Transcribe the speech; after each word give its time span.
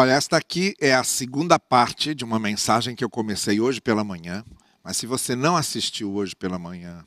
Olha, 0.00 0.12
esta 0.12 0.36
aqui 0.36 0.76
é 0.78 0.94
a 0.94 1.02
segunda 1.02 1.58
parte 1.58 2.14
de 2.14 2.24
uma 2.24 2.38
mensagem 2.38 2.94
que 2.94 3.02
eu 3.02 3.10
comecei 3.10 3.58
hoje 3.58 3.80
pela 3.80 4.04
manhã. 4.04 4.44
Mas 4.84 4.96
se 4.96 5.06
você 5.08 5.34
não 5.34 5.56
assistiu 5.56 6.14
hoje 6.14 6.36
pela 6.36 6.56
manhã, 6.56 7.04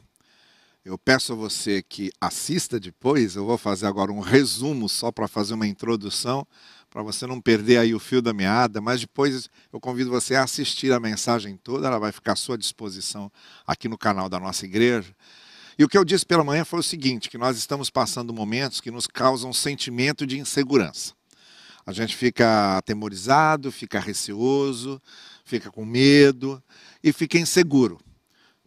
eu 0.83 0.97
peço 0.97 1.31
a 1.31 1.35
você 1.37 1.81
que 1.81 2.11
assista 2.19 2.77
depois. 2.81 3.37
Eu 3.37 3.45
vou 3.45 3.57
fazer 3.57 3.85
agora 3.85 4.11
um 4.11 4.19
resumo 4.19 4.89
só 4.89 5.09
para 5.09 5.25
fazer 5.25 5.53
uma 5.53 5.65
introdução, 5.65 6.45
para 6.89 7.01
você 7.01 7.25
não 7.25 7.39
perder 7.39 7.77
aí 7.77 7.95
o 7.95 7.99
fio 7.99 8.21
da 8.21 8.33
meada. 8.33 8.81
Mas 8.81 8.99
depois 8.99 9.49
eu 9.71 9.79
convido 9.79 10.09
você 10.09 10.35
a 10.35 10.43
assistir 10.43 10.91
a 10.91 10.99
mensagem 10.99 11.55
toda, 11.55 11.87
ela 11.87 11.97
vai 11.97 12.11
ficar 12.11 12.33
à 12.33 12.35
sua 12.35 12.57
disposição 12.57 13.31
aqui 13.65 13.87
no 13.87 13.97
canal 13.97 14.27
da 14.27 14.37
nossa 14.37 14.65
igreja. 14.65 15.15
E 15.79 15.85
o 15.85 15.87
que 15.87 15.97
eu 15.97 16.03
disse 16.03 16.25
pela 16.25 16.43
manhã 16.43 16.65
foi 16.65 16.81
o 16.81 16.83
seguinte: 16.83 17.29
que 17.29 17.37
nós 17.37 17.57
estamos 17.57 17.89
passando 17.89 18.33
momentos 18.33 18.81
que 18.81 18.91
nos 18.91 19.07
causam 19.07 19.51
um 19.51 19.53
sentimento 19.53 20.27
de 20.27 20.37
insegurança. 20.37 21.20
A 21.85 21.91
gente 21.91 22.15
fica 22.15 22.77
atemorizado, 22.77 23.71
fica 23.71 23.99
receoso, 23.99 25.01
fica 25.43 25.71
com 25.71 25.83
medo 25.83 26.61
e 27.03 27.11
fica 27.11 27.37
inseguro. 27.37 27.99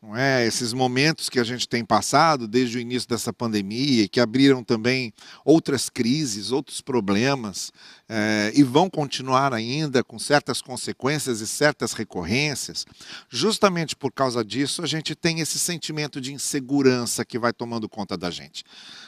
Não 0.07 0.15
é? 0.15 0.47
Esses 0.47 0.75
momentos 0.75 1.31
que 1.31 1.41
a 1.41 1.45
gente 1.45 1.67
tem 1.67 1.83
passado 1.83 2.47
desde 2.47 2.77
o 2.77 2.81
início 2.81 3.09
dessa 3.09 3.33
pandemia, 3.33 4.07
que 4.07 4.21
abriram 4.21 4.63
também 4.63 5.15
outras 5.47 5.89
crises, 5.89 6.53
outros 6.53 6.83
problemas, 6.83 7.73
é, 8.07 8.53
e 8.55 8.63
vão 8.63 8.91
continuar 8.91 9.55
ainda 9.55 10.05
com 10.05 10.19
certas 10.19 10.61
consequências 10.61 11.41
e 11.41 11.47
certas 11.47 11.95
recorrências, 11.95 12.85
justamente 13.31 13.97
por 13.97 14.13
causa 14.13 14.45
disso 14.45 14.83
a 14.83 14.87
gente 14.87 15.15
tem 15.15 15.41
esse 15.41 15.59
sentimento 15.59 16.21
de 16.21 16.35
insegurança 16.35 17.25
que 17.25 17.39
vai 17.39 17.55
tomando 17.55 17.89
conta 17.89 18.15
da 18.15 18.31
gente. 18.31 18.63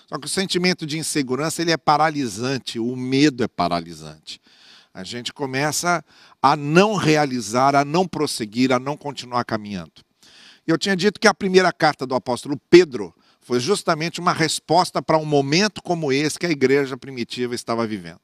Só 0.08 0.16
que 0.18 0.26
o 0.26 0.30
sentimento 0.30 0.86
de 0.86 0.98
insegurança 0.98 1.60
ele 1.60 1.72
é 1.72 1.76
paralisante, 1.76 2.78
o 2.78 2.96
medo 2.96 3.44
é 3.44 3.48
paralisante. 3.48 4.40
A 4.94 5.04
gente 5.04 5.30
começa 5.30 6.02
a 6.40 6.56
não 6.56 6.94
realizar, 6.94 7.74
a 7.74 7.84
não 7.84 8.08
prosseguir, 8.08 8.72
a 8.72 8.78
não 8.78 8.96
continuar 8.96 9.44
caminhando. 9.44 10.05
Eu 10.66 10.76
tinha 10.76 10.96
dito 10.96 11.20
que 11.20 11.28
a 11.28 11.34
primeira 11.34 11.72
carta 11.72 12.06
do 12.06 12.14
apóstolo 12.14 12.60
Pedro 12.68 13.14
foi 13.40 13.60
justamente 13.60 14.18
uma 14.18 14.32
resposta 14.32 15.00
para 15.00 15.16
um 15.16 15.24
momento 15.24 15.80
como 15.80 16.10
esse 16.10 16.36
que 16.36 16.46
a 16.46 16.50
igreja 16.50 16.96
primitiva 16.96 17.54
estava 17.54 17.86
vivendo. 17.86 18.20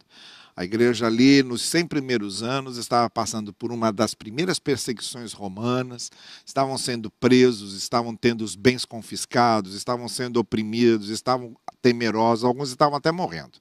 A 0.55 0.65
igreja 0.65 1.07
ali, 1.07 1.43
nos 1.43 1.63
100 1.63 1.87
primeiros 1.87 2.43
anos, 2.43 2.77
estava 2.77 3.09
passando 3.09 3.55
por 3.55 3.73
uma 3.73 3.93
das 3.93 4.13
primeiras 4.13 4.59
perseguições 4.59 5.33
romanas, 5.33 6.11
estavam 6.45 6.77
sendo 6.77 7.11
presos, 7.11 7.75
estavam 7.75 8.15
tendo 8.15 8.43
os 8.43 8.55
bens 8.57 8.85
confiscados, 8.85 9.75
estavam 9.75 10.09
sendo 10.09 10.39
oprimidos, 10.39 11.09
estavam 11.09 11.57
temerosos, 11.81 12.45
alguns 12.45 12.71
estavam 12.71 12.97
até 12.97 13.13
morrendo. 13.13 13.59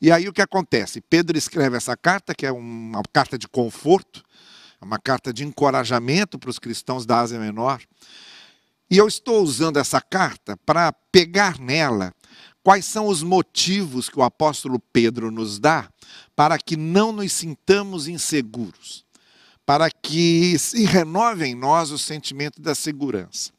E 0.00 0.10
aí 0.10 0.28
o 0.28 0.32
que 0.32 0.42
acontece? 0.42 1.00
Pedro 1.00 1.38
escreve 1.38 1.76
essa 1.76 1.96
carta, 1.96 2.34
que 2.34 2.44
é 2.44 2.50
uma 2.50 3.02
carta 3.12 3.38
de 3.38 3.46
conforto, 3.46 4.24
uma 4.80 4.98
carta 4.98 5.32
de 5.32 5.44
encorajamento 5.44 6.38
para 6.38 6.50
os 6.50 6.58
cristãos 6.58 7.06
da 7.06 7.20
Ásia 7.20 7.38
Menor. 7.38 7.80
E 8.90 8.96
eu 8.96 9.08
estou 9.08 9.42
usando 9.42 9.78
essa 9.78 10.00
carta 10.00 10.56
para 10.64 10.92
pegar 10.92 11.58
nela 11.58 12.14
quais 12.62 12.84
são 12.84 13.06
os 13.06 13.22
motivos 13.22 14.08
que 14.08 14.18
o 14.18 14.22
apóstolo 14.22 14.78
Pedro 14.92 15.30
nos 15.30 15.58
dá 15.58 15.88
para 16.34 16.58
que 16.58 16.76
não 16.76 17.12
nos 17.12 17.32
sintamos 17.32 18.06
inseguros, 18.06 19.04
para 19.64 19.90
que 19.90 20.58
se 20.58 20.84
renove 20.84 21.46
em 21.46 21.54
nós 21.54 21.90
o 21.90 21.98
sentimento 21.98 22.60
da 22.60 22.74
segurança. 22.74 23.50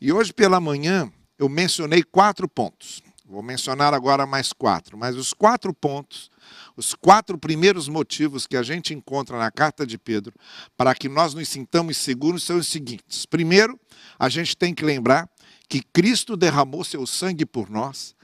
E 0.00 0.12
hoje 0.12 0.32
pela 0.32 0.60
manhã 0.60 1.10
eu 1.38 1.48
mencionei 1.48 2.02
quatro 2.02 2.48
pontos. 2.48 3.02
Vou 3.28 3.42
mencionar 3.42 3.92
agora 3.92 4.24
mais 4.24 4.52
quatro, 4.52 4.96
mas 4.96 5.16
os 5.16 5.32
quatro 5.32 5.74
pontos, 5.74 6.30
os 6.76 6.94
quatro 6.94 7.36
primeiros 7.36 7.88
motivos 7.88 8.46
que 8.46 8.56
a 8.56 8.62
gente 8.62 8.94
encontra 8.94 9.36
na 9.36 9.50
carta 9.50 9.84
de 9.84 9.98
Pedro 9.98 10.32
para 10.76 10.94
que 10.94 11.08
nós 11.08 11.34
nos 11.34 11.48
sintamos 11.48 11.96
seguros 11.96 12.44
são 12.44 12.56
os 12.56 12.68
seguintes. 12.68 13.26
Primeiro, 13.26 13.78
a 14.16 14.28
gente 14.28 14.56
tem 14.56 14.72
que 14.72 14.84
lembrar 14.84 15.28
que 15.68 15.82
Cristo 15.82 16.36
derramou 16.36 16.84
seu 16.84 17.04
sangue 17.04 17.44
por 17.44 17.68
nós. 17.68 18.14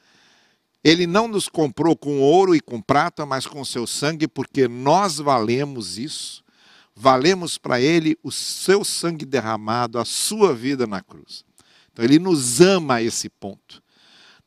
Ele 0.85 1.05
não 1.05 1.27
nos 1.27 1.49
comprou 1.49 1.97
com 1.97 2.21
ouro 2.21 2.55
e 2.55 2.61
com 2.61 2.81
prata, 2.81 3.27
mas 3.27 3.45
com 3.45 3.65
seu 3.65 3.89
sangue, 3.89 4.29
porque 4.29 4.69
nós 4.69 5.19
valemos 5.19 5.99
isso. 5.99 6.45
Valemos 6.95 7.59
para 7.59 7.81
ele 7.81 8.17
o 8.23 8.31
seu 8.31 8.85
sangue 8.85 9.25
derramado, 9.25 9.99
a 9.99 10.05
sua 10.05 10.55
vida 10.55 10.87
na 10.87 11.01
cruz. 11.01 11.45
Então 11.93 12.05
ele 12.05 12.21
nos 12.21 12.61
ama 12.61 12.97
a 12.97 13.03
esse 13.03 13.29
ponto. 13.29 13.83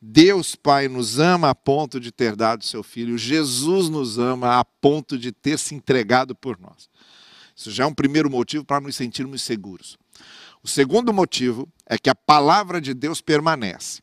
Deus 0.08 0.54
Pai 0.54 0.88
nos 0.88 1.18
ama 1.18 1.50
a 1.50 1.56
ponto 1.56 2.00
de 2.00 2.12
ter 2.12 2.36
dado 2.36 2.64
seu 2.64 2.84
Filho, 2.84 3.18
Jesus 3.18 3.90
nos 3.90 4.20
ama 4.20 4.60
a 4.60 4.64
ponto 4.64 5.18
de 5.18 5.32
ter 5.32 5.58
se 5.58 5.74
entregado 5.74 6.36
por 6.36 6.60
nós. 6.60 6.88
Isso 7.56 7.72
já 7.72 7.86
é 7.86 7.88
um 7.88 7.94
primeiro 7.94 8.30
motivo 8.30 8.64
para 8.64 8.80
nos 8.80 8.96
sentirmos 8.96 9.42
seguros. 9.42 9.98
O 10.62 10.68
segundo 10.68 11.12
motivo 11.12 11.68
é 11.88 11.98
que 11.98 12.08
a 12.08 12.14
palavra 12.14 12.80
de 12.80 12.94
Deus 12.94 13.20
permanece. 13.20 14.00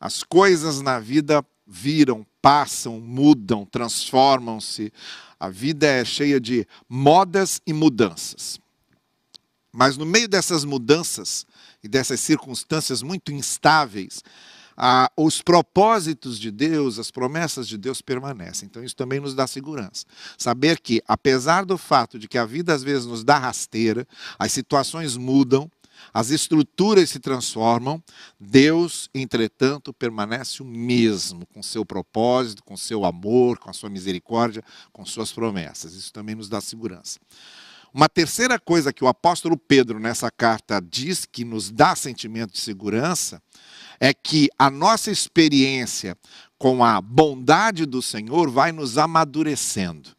As 0.00 0.22
coisas 0.22 0.80
na 0.80 0.98
vida 0.98 1.44
viram, 1.66 2.26
passam, 2.40 2.98
mudam, 2.98 3.66
transformam-se. 3.66 4.90
A 5.38 5.50
vida 5.50 5.86
é 5.86 6.02
cheia 6.02 6.40
de 6.40 6.66
modas 6.88 7.60
e 7.66 7.74
mudanças. 7.74 8.58
Mas 9.70 9.98
no 9.98 10.06
meio 10.06 10.28
dessas 10.28 10.64
mudanças 10.64 11.46
e 11.84 11.88
dessas 11.88 12.20
circunstâncias 12.20 13.02
muito 13.02 13.30
instáveis, 13.30 14.22
ah, 14.76 15.10
os 15.16 15.42
propósitos 15.42 16.38
de 16.38 16.50
Deus, 16.50 16.98
as 16.98 17.10
promessas 17.10 17.68
de 17.68 17.76
Deus 17.76 18.00
permanecem. 18.00 18.66
Então, 18.66 18.82
isso 18.82 18.96
também 18.96 19.20
nos 19.20 19.34
dá 19.34 19.46
segurança. 19.46 20.06
Saber 20.36 20.80
que, 20.80 21.02
apesar 21.06 21.64
do 21.64 21.76
fato 21.76 22.18
de 22.18 22.28
que 22.28 22.38
a 22.38 22.44
vida 22.44 22.72
às 22.72 22.82
vezes 22.82 23.06
nos 23.06 23.24
dá 23.24 23.38
rasteira, 23.38 24.06
as 24.38 24.52
situações 24.52 25.16
mudam, 25.16 25.70
as 26.12 26.30
estruturas 26.30 27.10
se 27.10 27.20
transformam, 27.20 28.02
Deus, 28.40 29.08
entretanto, 29.14 29.92
permanece 29.92 30.62
o 30.62 30.66
mesmo, 30.66 31.46
com 31.46 31.62
seu 31.62 31.84
propósito, 31.84 32.64
com 32.64 32.76
seu 32.76 33.04
amor, 33.04 33.58
com 33.58 33.70
a 33.70 33.72
sua 33.72 33.90
misericórdia, 33.90 34.64
com 34.92 35.04
suas 35.04 35.32
promessas. 35.32 35.94
Isso 35.94 36.12
também 36.12 36.34
nos 36.34 36.48
dá 36.48 36.60
segurança. 36.60 37.20
Uma 37.94 38.08
terceira 38.08 38.58
coisa 38.58 38.92
que 38.92 39.04
o 39.04 39.08
apóstolo 39.08 39.56
Pedro 39.56 40.00
nessa 40.00 40.30
carta 40.30 40.80
diz 40.80 41.26
que 41.26 41.44
nos 41.44 41.70
dá 41.70 41.94
sentimento 41.94 42.52
de 42.52 42.60
segurança 42.60 43.42
é 44.02 44.12
que 44.12 44.50
a 44.58 44.68
nossa 44.68 45.12
experiência 45.12 46.18
com 46.58 46.84
a 46.84 47.00
bondade 47.00 47.86
do 47.86 48.02
Senhor 48.02 48.50
vai 48.50 48.72
nos 48.72 48.98
amadurecendo. 48.98 50.10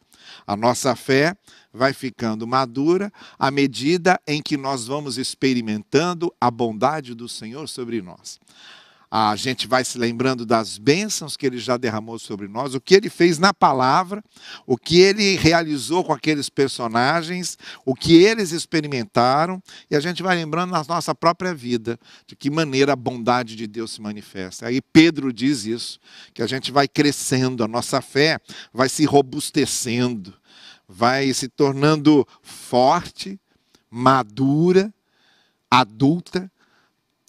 A 0.46 0.56
nossa 0.56 0.96
fé 0.96 1.36
vai 1.70 1.92
ficando 1.92 2.46
madura 2.46 3.12
à 3.38 3.50
medida 3.50 4.18
em 4.26 4.40
que 4.40 4.56
nós 4.56 4.86
vamos 4.86 5.18
experimentando 5.18 6.34
a 6.40 6.50
bondade 6.50 7.14
do 7.14 7.28
Senhor 7.28 7.68
sobre 7.68 8.00
nós 8.00 8.40
a 9.16 9.36
gente 9.36 9.68
vai 9.68 9.84
se 9.84 9.96
lembrando 9.96 10.44
das 10.44 10.76
bênçãos 10.76 11.36
que 11.36 11.46
ele 11.46 11.56
já 11.56 11.76
derramou 11.76 12.18
sobre 12.18 12.48
nós, 12.48 12.74
o 12.74 12.80
que 12.80 12.96
ele 12.96 13.08
fez 13.08 13.38
na 13.38 13.54
palavra, 13.54 14.20
o 14.66 14.76
que 14.76 14.98
ele 14.98 15.36
realizou 15.36 16.02
com 16.02 16.12
aqueles 16.12 16.50
personagens, 16.50 17.56
o 17.86 17.94
que 17.94 18.12
eles 18.12 18.50
experimentaram, 18.50 19.62
e 19.88 19.94
a 19.94 20.00
gente 20.00 20.20
vai 20.20 20.34
lembrando 20.34 20.72
na 20.72 20.82
nossa 20.82 21.14
própria 21.14 21.54
vida 21.54 21.96
de 22.26 22.34
que 22.34 22.50
maneira 22.50 22.94
a 22.94 22.96
bondade 22.96 23.54
de 23.54 23.68
Deus 23.68 23.92
se 23.92 24.02
manifesta. 24.02 24.66
Aí 24.66 24.80
Pedro 24.80 25.32
diz 25.32 25.64
isso, 25.64 26.00
que 26.34 26.42
a 26.42 26.46
gente 26.48 26.72
vai 26.72 26.88
crescendo, 26.88 27.62
a 27.62 27.68
nossa 27.68 28.02
fé 28.02 28.40
vai 28.72 28.88
se 28.88 29.04
robustecendo, 29.04 30.34
vai 30.88 31.32
se 31.32 31.46
tornando 31.46 32.26
forte, 32.42 33.38
madura, 33.88 34.92
adulta, 35.70 36.50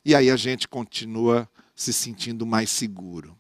e 0.04 0.16
aí 0.16 0.32
a 0.32 0.36
gente 0.36 0.68
continua 0.68 1.48
se 1.76 1.92
sentindo 1.92 2.46
mais 2.46 2.70
seguro. 2.70 3.38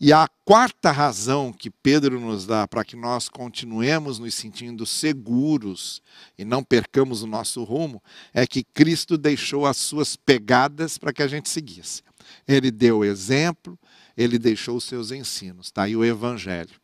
E 0.00 0.12
a 0.12 0.28
quarta 0.44 0.92
razão 0.92 1.52
que 1.52 1.70
Pedro 1.70 2.20
nos 2.20 2.46
dá 2.46 2.68
para 2.68 2.84
que 2.84 2.94
nós 2.94 3.28
continuemos 3.28 4.20
nos 4.20 4.32
sentindo 4.32 4.86
seguros 4.86 6.00
e 6.38 6.44
não 6.44 6.62
percamos 6.62 7.22
o 7.24 7.26
nosso 7.26 7.64
rumo 7.64 8.00
é 8.32 8.46
que 8.46 8.62
Cristo 8.62 9.18
deixou 9.18 9.66
as 9.66 9.76
suas 9.76 10.14
pegadas 10.14 10.98
para 10.98 11.12
que 11.12 11.20
a 11.20 11.26
gente 11.26 11.48
seguisse. 11.48 12.02
Ele 12.46 12.70
deu 12.70 13.04
exemplo, 13.04 13.76
ele 14.16 14.38
deixou 14.38 14.76
os 14.76 14.84
seus 14.84 15.10
ensinos. 15.10 15.66
Está 15.66 15.82
aí 15.82 15.96
o 15.96 16.04
Evangelho. 16.04 16.80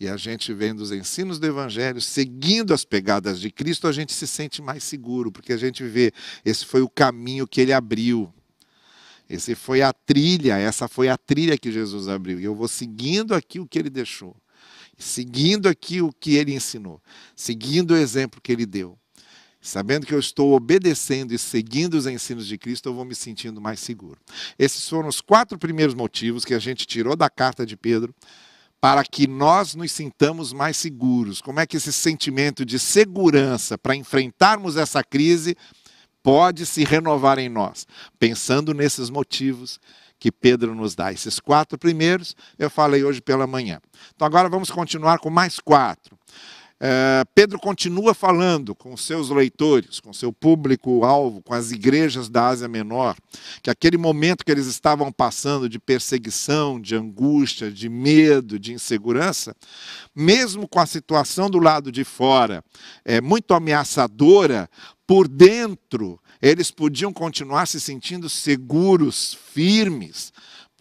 E 0.00 0.08
a 0.08 0.16
gente 0.16 0.52
vendo 0.52 0.80
os 0.80 0.90
ensinos 0.90 1.38
do 1.38 1.46
Evangelho, 1.46 2.00
seguindo 2.00 2.74
as 2.74 2.84
pegadas 2.84 3.38
de 3.38 3.52
Cristo, 3.52 3.86
a 3.86 3.92
gente 3.92 4.12
se 4.12 4.26
sente 4.26 4.60
mais 4.60 4.82
seguro, 4.82 5.30
porque 5.30 5.52
a 5.52 5.56
gente 5.56 5.84
vê, 5.84 6.12
esse 6.44 6.66
foi 6.66 6.82
o 6.82 6.88
caminho 6.88 7.46
que 7.46 7.60
ele 7.60 7.72
abriu. 7.72 8.34
Esse 9.32 9.54
foi 9.54 9.80
a 9.80 9.94
trilha, 9.94 10.58
essa 10.58 10.86
foi 10.86 11.08
a 11.08 11.16
trilha 11.16 11.56
que 11.56 11.72
Jesus 11.72 12.06
abriu. 12.06 12.38
E 12.38 12.44
eu 12.44 12.54
vou 12.54 12.68
seguindo 12.68 13.34
aqui 13.34 13.58
o 13.58 13.66
que 13.66 13.78
ele 13.78 13.88
deixou, 13.88 14.36
seguindo 14.98 15.70
aqui 15.70 16.02
o 16.02 16.12
que 16.12 16.36
ele 16.36 16.54
ensinou, 16.54 17.00
seguindo 17.34 17.92
o 17.92 17.96
exemplo 17.96 18.42
que 18.42 18.52
ele 18.52 18.66
deu. 18.66 18.98
Sabendo 19.58 20.04
que 20.04 20.12
eu 20.12 20.18
estou 20.18 20.52
obedecendo 20.52 21.32
e 21.32 21.38
seguindo 21.38 21.94
os 21.94 22.06
ensinos 22.06 22.46
de 22.46 22.58
Cristo, 22.58 22.90
eu 22.90 22.94
vou 22.94 23.06
me 23.06 23.14
sentindo 23.14 23.58
mais 23.58 23.80
seguro. 23.80 24.20
Esses 24.58 24.86
foram 24.86 25.08
os 25.08 25.22
quatro 25.22 25.56
primeiros 25.56 25.94
motivos 25.94 26.44
que 26.44 26.52
a 26.52 26.58
gente 26.58 26.86
tirou 26.86 27.16
da 27.16 27.30
carta 27.30 27.64
de 27.64 27.74
Pedro 27.74 28.14
para 28.82 29.02
que 29.02 29.26
nós 29.26 29.74
nos 29.74 29.92
sintamos 29.92 30.52
mais 30.52 30.76
seguros. 30.76 31.40
Como 31.40 31.58
é 31.58 31.66
que 31.66 31.78
esse 31.78 31.92
sentimento 31.92 32.66
de 32.66 32.78
segurança 32.78 33.78
para 33.78 33.96
enfrentarmos 33.96 34.76
essa 34.76 35.02
crise 35.02 35.56
pode 36.22 36.66
se 36.66 36.84
renovar 36.84 37.38
em 37.38 37.48
nós? 37.48 37.86
Pensando 38.18 38.72
nesses 38.72 39.10
motivos 39.10 39.80
que 40.18 40.30
Pedro 40.30 40.74
nos 40.74 40.94
dá. 40.94 41.12
Esses 41.12 41.40
quatro 41.40 41.76
primeiros 41.76 42.36
eu 42.58 42.70
falei 42.70 43.02
hoje 43.02 43.20
pela 43.20 43.46
manhã. 43.46 43.80
Então 44.14 44.24
agora 44.24 44.48
vamos 44.48 44.70
continuar 44.70 45.18
com 45.18 45.30
mais 45.30 45.58
quatro. 45.58 46.16
É, 46.84 47.22
Pedro 47.32 47.60
continua 47.60 48.12
falando 48.12 48.74
com 48.74 48.96
seus 48.96 49.30
leitores, 49.30 50.00
com 50.00 50.12
seu 50.12 50.32
público-alvo, 50.32 51.40
com 51.40 51.54
as 51.54 51.70
igrejas 51.70 52.28
da 52.28 52.48
Ásia 52.48 52.66
Menor, 52.66 53.14
que 53.62 53.70
aquele 53.70 53.96
momento 53.96 54.44
que 54.44 54.50
eles 54.50 54.66
estavam 54.66 55.12
passando 55.12 55.68
de 55.68 55.78
perseguição, 55.78 56.80
de 56.80 56.96
angústia, 56.96 57.70
de 57.70 57.88
medo, 57.88 58.58
de 58.58 58.72
insegurança, 58.72 59.54
mesmo 60.12 60.66
com 60.66 60.80
a 60.80 60.86
situação 60.86 61.48
do 61.48 61.60
lado 61.60 61.92
de 61.92 62.02
fora 62.02 62.64
é, 63.04 63.20
muito 63.20 63.54
ameaçadora, 63.54 64.68
por 65.06 65.28
dentro 65.28 66.18
eles 66.40 66.72
podiam 66.72 67.12
continuar 67.12 67.66
se 67.66 67.80
sentindo 67.80 68.28
seguros, 68.28 69.38
firmes, 69.52 70.32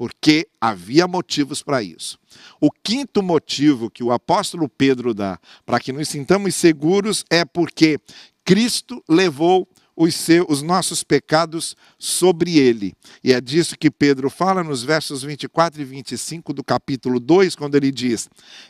porque 0.02 0.48
havia 0.60 1.08
motivos 1.08 1.62
para 1.62 1.84
isso. 1.84 2.18
O 2.60 2.72
quinto 2.72 3.22
motivo 3.22 3.88
que 3.88 4.04
o 4.04 4.12
apóstolo 4.12 4.68
Pedro 4.68 5.14
dá 5.14 5.40
para 5.64 5.80
que 5.80 5.94
nos 5.94 6.10
sintamos 6.10 6.56
seguros 6.56 7.24
é 7.30 7.46
porque 7.46 8.00
Cristo 8.44 9.04
levou 9.08 9.68
os, 9.96 10.16
seus, 10.16 10.46
os 10.50 10.62
nossos 10.62 11.04
pecados 11.04 11.76
sobre 11.98 12.58
ele. 12.58 12.94
E 13.24 13.34
é 13.34 13.42
disso 13.42 13.78
que 13.78 13.92
Pedro 13.92 14.30
fala 14.30 14.64
nos 14.64 14.84
versos 14.84 15.24
24 15.24 15.82
e 15.82 15.86
25 15.86 16.54
do 16.54 16.64
capítulo 16.64 17.20
2, 17.20 17.56
quando 17.56 17.76
ele 17.76 17.92
diz: 17.92 18.30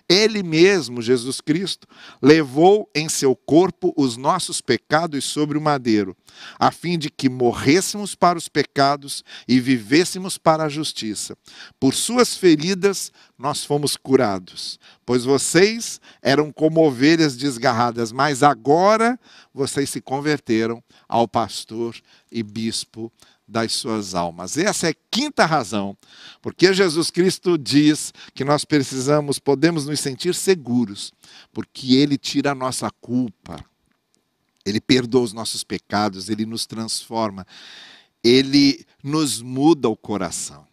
Ele 0.10 0.44
mesmo, 0.44 1.02
Jesus 1.02 1.42
Cristo, 1.42 1.88
levou 2.22 2.90
em 2.96 3.08
seu 3.10 3.36
corpo 3.36 3.94
os 3.96 4.18
nossos 4.18 4.62
pecados 4.62 5.24
sobre 5.26 5.58
o 5.58 5.62
madeiro, 5.62 6.16
a 6.60 6.72
fim 6.72 6.98
de 6.98 7.10
que 7.10 7.30
morrêssemos 7.30 8.16
para 8.16 8.38
os 8.38 8.48
pecados 8.48 9.24
e 9.48 9.60
vivêssemos 9.60 10.38
para 10.38 10.64
a 10.64 10.70
justiça. 10.70 11.38
Por 11.80 11.94
suas 11.94 12.36
feridas 12.36 13.12
nós 13.38 13.64
fomos 13.64 13.98
curados, 13.98 14.80
pois 15.12 15.26
vocês 15.26 16.00
eram 16.22 16.54
como 16.54 16.88
ovelhas 16.88 17.36
desgarradas, 17.36 18.14
mas 18.14 18.42
agora 18.42 19.20
vocês 19.54 19.90
se 19.90 20.00
converteram 20.00 20.82
ao 21.06 21.28
pastor 21.28 21.98
e 22.32 22.42
bispo 22.42 23.12
das 23.46 23.74
suas 23.74 24.16
almas. 24.16 24.58
Essa 24.58 24.88
é 24.88 24.92
a 24.92 24.96
quinta 25.12 25.46
razão, 25.46 25.98
porque 26.42 26.74
Jesus 26.74 27.12
Cristo 27.12 27.58
diz 27.58 28.14
que 28.34 28.46
nós 28.46 28.64
precisamos, 28.64 29.38
podemos 29.38 29.86
nos 29.86 30.00
sentir 30.00 30.34
seguros, 30.34 31.12
porque 31.52 31.96
Ele 31.96 32.18
tira 32.18 32.52
a 32.52 32.56
nossa 32.56 32.90
culpa, 32.90 33.62
Ele 34.66 34.80
perdoa 34.80 35.24
os 35.24 35.34
nossos 35.34 35.62
pecados, 35.62 36.30
Ele 36.30 36.46
nos 36.46 36.66
transforma, 36.66 37.46
Ele 38.24 38.86
nos 39.04 39.42
muda 39.42 39.90
o 39.90 39.98
coração, 39.98 40.66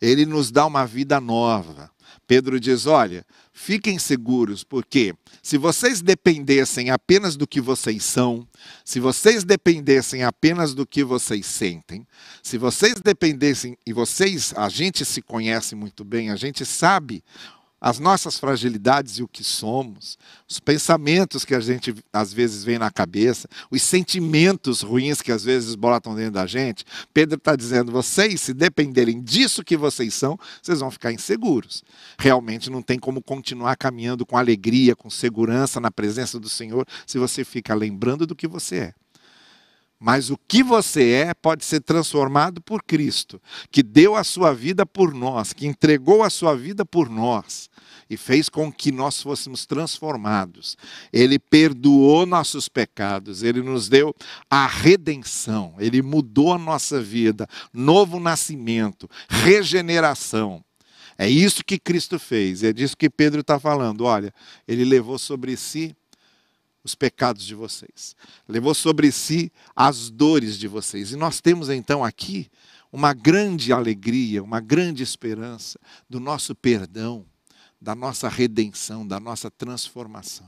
Ele 0.00 0.26
nos 0.26 0.50
dá 0.50 0.66
uma 0.66 0.84
vida 0.84 1.20
nova. 1.20 1.88
Pedro 2.30 2.60
diz: 2.60 2.86
olha, 2.86 3.26
fiquem 3.52 3.98
seguros, 3.98 4.62
porque 4.62 5.12
se 5.42 5.58
vocês 5.58 6.00
dependessem 6.00 6.88
apenas 6.88 7.36
do 7.36 7.44
que 7.44 7.60
vocês 7.60 8.04
são, 8.04 8.46
se 8.84 9.00
vocês 9.00 9.42
dependessem 9.42 10.22
apenas 10.22 10.72
do 10.72 10.86
que 10.86 11.02
vocês 11.02 11.44
sentem, 11.44 12.06
se 12.40 12.56
vocês 12.56 13.00
dependessem, 13.02 13.76
e 13.84 13.92
vocês, 13.92 14.54
a 14.56 14.68
gente 14.68 15.04
se 15.04 15.20
conhece 15.20 15.74
muito 15.74 16.04
bem, 16.04 16.30
a 16.30 16.36
gente 16.36 16.64
sabe 16.64 17.24
as 17.80 17.98
nossas 17.98 18.38
fragilidades 18.38 19.18
e 19.18 19.22
o 19.22 19.28
que 19.28 19.42
somos, 19.42 20.18
os 20.48 20.60
pensamentos 20.60 21.44
que 21.44 21.54
a 21.54 21.60
gente 21.60 21.94
às 22.12 22.32
vezes 22.32 22.62
vem 22.62 22.78
na 22.78 22.90
cabeça, 22.90 23.48
os 23.70 23.82
sentimentos 23.82 24.82
ruins 24.82 25.22
que 25.22 25.32
às 25.32 25.42
vezes 25.42 25.74
botam 25.74 26.14
dentro 26.14 26.32
da 26.32 26.46
gente. 26.46 26.84
Pedro 27.14 27.36
está 27.36 27.56
dizendo: 27.56 27.90
vocês, 27.90 28.40
se 28.40 28.52
dependerem 28.52 29.22
disso 29.22 29.64
que 29.64 29.76
vocês 29.76 30.12
são, 30.12 30.38
vocês 30.62 30.80
vão 30.80 30.90
ficar 30.90 31.12
inseguros. 31.12 31.82
Realmente 32.18 32.68
não 32.68 32.82
tem 32.82 32.98
como 32.98 33.22
continuar 33.22 33.76
caminhando 33.76 34.26
com 34.26 34.36
alegria, 34.36 34.94
com 34.94 35.08
segurança 35.08 35.80
na 35.80 35.90
presença 35.90 36.38
do 36.38 36.48
Senhor, 36.48 36.86
se 37.06 37.18
você 37.18 37.44
fica 37.44 37.74
lembrando 37.74 38.26
do 38.26 38.36
que 38.36 38.46
você 38.46 38.76
é. 38.76 38.94
Mas 40.02 40.30
o 40.30 40.38
que 40.48 40.62
você 40.62 41.10
é 41.10 41.34
pode 41.34 41.62
ser 41.62 41.82
transformado 41.82 42.62
por 42.62 42.82
Cristo, 42.82 43.38
que 43.70 43.82
deu 43.82 44.16
a 44.16 44.24
sua 44.24 44.54
vida 44.54 44.86
por 44.86 45.12
nós, 45.12 45.52
que 45.52 45.66
entregou 45.66 46.22
a 46.22 46.30
sua 46.30 46.56
vida 46.56 46.86
por 46.86 47.10
nós 47.10 47.68
e 48.08 48.16
fez 48.16 48.48
com 48.48 48.72
que 48.72 48.90
nós 48.90 49.20
fôssemos 49.20 49.66
transformados. 49.66 50.74
Ele 51.12 51.38
perdoou 51.38 52.24
nossos 52.24 52.66
pecados, 52.66 53.42
ele 53.42 53.60
nos 53.60 53.90
deu 53.90 54.14
a 54.48 54.66
redenção, 54.66 55.74
ele 55.78 56.00
mudou 56.00 56.54
a 56.54 56.58
nossa 56.58 56.98
vida, 57.02 57.46
novo 57.70 58.18
nascimento, 58.18 59.06
regeneração. 59.28 60.64
É 61.18 61.28
isso 61.28 61.62
que 61.62 61.78
Cristo 61.78 62.18
fez, 62.18 62.62
é 62.62 62.72
disso 62.72 62.96
que 62.96 63.10
Pedro 63.10 63.42
está 63.42 63.60
falando. 63.60 64.06
Olha, 64.06 64.32
ele 64.66 64.86
levou 64.86 65.18
sobre 65.18 65.54
si 65.58 65.94
os 66.82 66.94
pecados 66.94 67.44
de 67.44 67.54
vocês, 67.54 68.16
levou 68.48 68.74
sobre 68.74 69.12
si 69.12 69.52
as 69.76 70.10
dores 70.10 70.58
de 70.58 70.66
vocês. 70.66 71.12
E 71.12 71.16
nós 71.16 71.40
temos 71.40 71.68
então 71.68 72.04
aqui 72.04 72.50
uma 72.92 73.12
grande 73.12 73.72
alegria, 73.72 74.42
uma 74.42 74.60
grande 74.60 75.02
esperança 75.02 75.78
do 76.08 76.18
nosso 76.18 76.54
perdão, 76.54 77.24
da 77.80 77.94
nossa 77.94 78.28
redenção, 78.28 79.06
da 79.06 79.20
nossa 79.20 79.50
transformação. 79.50 80.46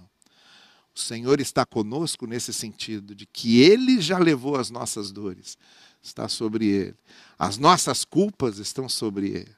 O 0.94 1.00
Senhor 1.00 1.40
está 1.40 1.64
conosco 1.64 2.26
nesse 2.26 2.52
sentido, 2.52 3.14
de 3.14 3.25
que 3.25 3.61
Ele 3.61 4.00
já 4.00 4.19
levou 4.19 4.56
as 4.56 4.70
nossas 4.70 5.11
dores, 5.11 5.56
está 6.02 6.29
sobre 6.29 6.67
Ele. 6.67 6.96
As 7.38 7.56
nossas 7.56 8.05
culpas 8.05 8.58
estão 8.58 8.88
sobre 8.88 9.29
Ele. 9.29 9.55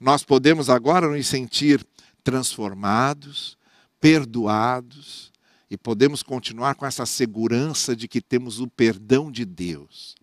Nós 0.00 0.24
podemos 0.24 0.68
agora 0.68 1.08
nos 1.08 1.26
sentir 1.26 1.86
transformados, 2.24 3.56
perdoados, 4.00 5.32
e 5.70 5.76
podemos 5.76 6.22
continuar 6.22 6.74
com 6.74 6.86
essa 6.86 7.06
segurança 7.06 7.96
de 7.96 8.06
que 8.06 8.20
temos 8.20 8.60
o 8.60 8.68
perdão 8.68 9.30
de 9.30 9.44
Deus. 9.44 10.14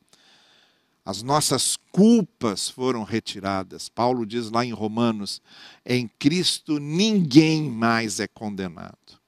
As 1.03 1.23
nossas 1.23 1.75
culpas 1.91 2.69
foram 2.69 3.03
retiradas. 3.03 3.89
Paulo 3.89 4.25
diz 4.25 4.51
lá 4.51 4.63
em 4.63 4.71
Romanos: 4.71 5.41
em 5.85 6.07
Cristo 6.07 6.79
ninguém 6.79 7.69
mais 7.69 8.19
é 8.19 8.27
condenado. 8.27 9.19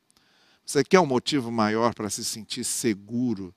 Você 0.65 0.83
quer 0.83 0.99
um 0.99 1.05
motivo 1.05 1.51
maior 1.51 1.93
para 1.93 2.09
se 2.09 2.23
sentir 2.23 2.63
seguro 2.63 3.53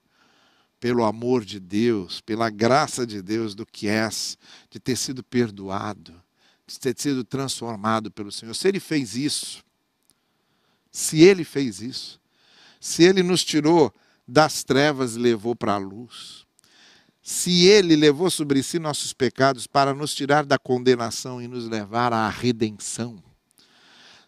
pelo 0.81 1.05
amor 1.05 1.45
de 1.45 1.61
Deus, 1.61 2.21
pela 2.21 2.51
graça 2.51 3.07
de 3.07 3.23
Deus 3.23 3.55
do 3.55 3.65
que 3.65 3.87
és, 3.87 4.37
de 4.71 4.79
ter 4.81 4.97
sido 4.97 5.23
perdoado, 5.23 6.13
de 6.67 6.79
ter 6.79 6.99
sido 6.99 7.23
transformado 7.23 8.11
pelo 8.11 8.33
Senhor? 8.33 8.55
Se 8.55 8.69
Ele 8.69 8.81
fez 8.81 9.15
isso, 9.15 9.65
se 10.91 11.21
Ele 11.21 11.45
fez 11.45 11.81
isso, 11.81 12.21
se 12.87 13.03
Ele 13.03 13.21
nos 13.21 13.43
tirou 13.45 13.93
das 14.29 14.63
trevas 14.63 15.17
e 15.17 15.19
levou 15.19 15.57
para 15.57 15.75
a 15.75 15.77
luz, 15.77 16.47
se 17.21 17.65
Ele 17.65 17.97
levou 17.97 18.31
sobre 18.31 18.63
si 18.63 18.79
nossos 18.79 19.13
pecados 19.13 19.67
para 19.67 19.93
nos 19.93 20.15
tirar 20.15 20.47
da 20.47 20.57
condenação 20.57 21.43
e 21.43 21.49
nos 21.49 21.69
levar 21.69 22.13
à 22.13 22.29
redenção, 22.29 23.21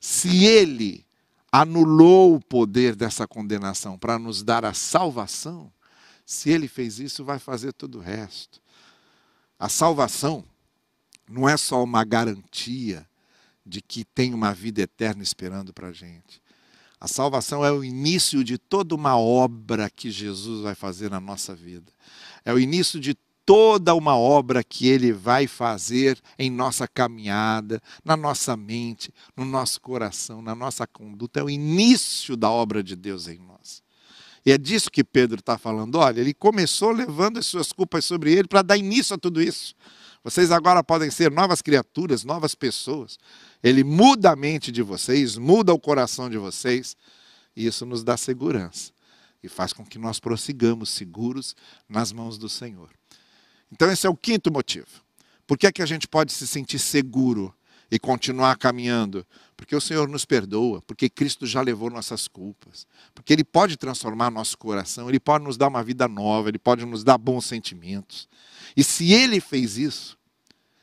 se 0.01 0.45
Ele 0.45 1.07
anulou 1.53 2.35
o 2.35 2.41
poder 2.41 2.97
dessa 2.97 3.29
condenação 3.29 3.97
para 3.97 4.19
nos 4.19 4.43
dar 4.43 4.65
a 4.65 4.75
salvação, 4.75 5.73
se 6.27 6.51
Ele 6.51 6.67
fez 6.67 6.99
isso, 6.99 7.25
vai 7.25 7.39
fazer 7.39 7.73
todo 7.73 7.99
o 7.99 8.03
resto. 8.03 8.61
A 9.57 9.69
salvação 9.69 10.45
não 11.31 11.49
é 11.49 11.57
só 11.57 11.81
uma 11.85 12.03
garantia 12.03 13.09
de 13.65 13.81
que 13.81 14.05
tem 14.05 14.35
uma 14.35 14.53
vida 14.53 14.83
eterna 14.83 15.23
esperando 15.23 15.73
para 15.73 15.89
a 15.89 15.93
gente. 15.93 16.43
A 17.01 17.07
salvação 17.07 17.65
é 17.65 17.71
o 17.71 17.85
início 17.85 18.43
de 18.43 18.59
toda 18.59 18.95
uma 18.95 19.17
obra 19.17 19.89
que 19.89 20.11
Jesus 20.11 20.63
vai 20.63 20.75
fazer 20.75 21.11
na 21.11 21.21
nossa 21.21 21.55
vida. 21.55 21.93
É 22.45 22.53
o 22.53 22.59
início 22.59 22.99
de 22.99 23.17
toda 23.47 23.95
uma 23.95 24.17
obra 24.17 24.63
que 24.63 24.87
ele 24.89 25.13
vai 25.13 25.47
fazer 25.47 26.21
em 26.39 26.51
nossa 26.51 26.87
caminhada, 26.87 27.81
na 28.05 28.17
nossa 28.17 28.57
mente, 28.57 29.11
no 29.37 29.45
nosso 29.45 29.81
coração, 29.81 30.43
na 30.43 30.55
nossa 30.55 30.87
conduta. 30.87 31.41
É 31.41 31.43
o 31.43 31.49
início 31.49 32.37
da 32.37 32.51
obra 32.51 32.83
de 32.83 32.95
Deus 32.95 33.29
em 33.29 33.39
nós. 33.39 33.83
E 34.45 34.53
é 34.53 34.59
disso 34.59 34.91
que 34.91 35.05
Pedro 35.05 35.41
está 35.41 35.57
falando. 35.57 35.97
Olha, 35.97 36.21
ele 36.21 36.35
começou 36.35 36.91
levando 36.91 37.39
as 37.39 37.47
suas 37.47 37.73
culpas 37.73 38.05
sobre 38.05 38.33
ele 38.33 38.49
para 38.49 38.63
dar 38.63 38.77
início 38.77 39.15
a 39.15 39.19
tudo 39.19 39.41
isso. 39.41 39.75
Vocês 40.29 40.51
agora 40.51 40.85
podem 40.85 41.11
ser 41.11 41.31
novas 41.31 41.63
criaturas, 41.63 42.23
novas 42.23 42.55
pessoas. 42.55 43.19
Ele 43.63 43.83
muda 43.83 44.33
a 44.33 44.37
mente 44.37 44.71
de 44.71 44.83
vocês, 44.83 45.39
muda 45.39 45.73
o 45.73 45.81
coração 45.81 46.29
de 46.29 46.37
vocês, 46.37 46.95
e 47.57 47.67
isso 47.67 47.87
nos 47.87 48.05
dá 48.05 48.15
segurança 48.15 48.93
e 49.43 49.49
faz 49.49 49.73
com 49.73 49.87
que 49.87 49.99
nós 49.99 50.21
prossigamos 50.21 50.91
seguros 50.91 51.57
nas 51.89 52.13
mãos 52.13 52.37
do 52.37 52.47
Senhor. 52.47 52.91
Então, 53.73 53.91
esse 53.91 54.07
é 54.07 54.11
o 54.11 54.17
quinto 54.17 54.53
motivo. 54.53 54.87
Por 55.47 55.57
que, 55.57 55.67
é 55.67 55.73
que 55.73 55.81
a 55.81 55.87
gente 55.87 56.07
pode 56.07 56.31
se 56.31 56.47
sentir 56.47 56.79
seguro 56.79 57.55
e 57.91 57.99
continuar 57.99 58.59
caminhando? 58.59 59.27
Porque 59.57 59.75
o 59.75 59.81
Senhor 59.81 60.07
nos 60.09 60.27
perdoa, 60.27 60.83
porque 60.83 61.09
Cristo 61.09 61.47
já 61.47 61.63
levou 61.63 61.89
nossas 61.89 62.29
culpas, 62.29 62.87
porque 63.15 63.33
Ele 63.33 63.45
pode 63.45 63.79
transformar 63.79 64.31
nosso 64.31 64.59
coração, 64.59 65.09
Ele 65.09 65.19
pode 65.19 65.45
nos 65.45 65.57
dar 65.57 65.69
uma 65.69 65.83
vida 65.83 66.07
nova, 66.07 66.51
Ele 66.51 66.59
pode 66.59 66.85
nos 66.85 67.03
dar 67.03 67.17
bons 67.17 67.47
sentimentos. 67.47 68.29
E 68.77 68.85
se 68.85 69.11
Ele 69.15 69.41
fez 69.41 69.79
isso, 69.79 70.18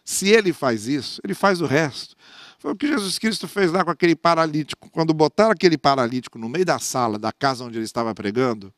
se 0.05 0.29
Ele 0.29 0.53
faz 0.53 0.87
isso, 0.87 1.19
Ele 1.23 1.33
faz 1.33 1.59
o 1.59 1.65
resto. 1.65 2.15
Foi 2.59 2.71
o 2.71 2.75
que 2.75 2.87
Jesus 2.87 3.19
Cristo 3.19 3.47
fez 3.47 3.71
lá 3.71 3.83
com 3.83 3.91
aquele 3.91 4.15
paralítico. 4.15 4.89
Quando 4.89 5.13
botaram 5.13 5.51
aquele 5.51 5.77
paralítico 5.77 6.39
no 6.39 6.47
meio 6.47 6.65
da 6.65 6.79
sala 6.79 7.19
da 7.19 7.31
casa 7.31 7.63
onde 7.63 7.77
ele 7.77 7.85
estava 7.85 8.13
pregando, 8.15 8.73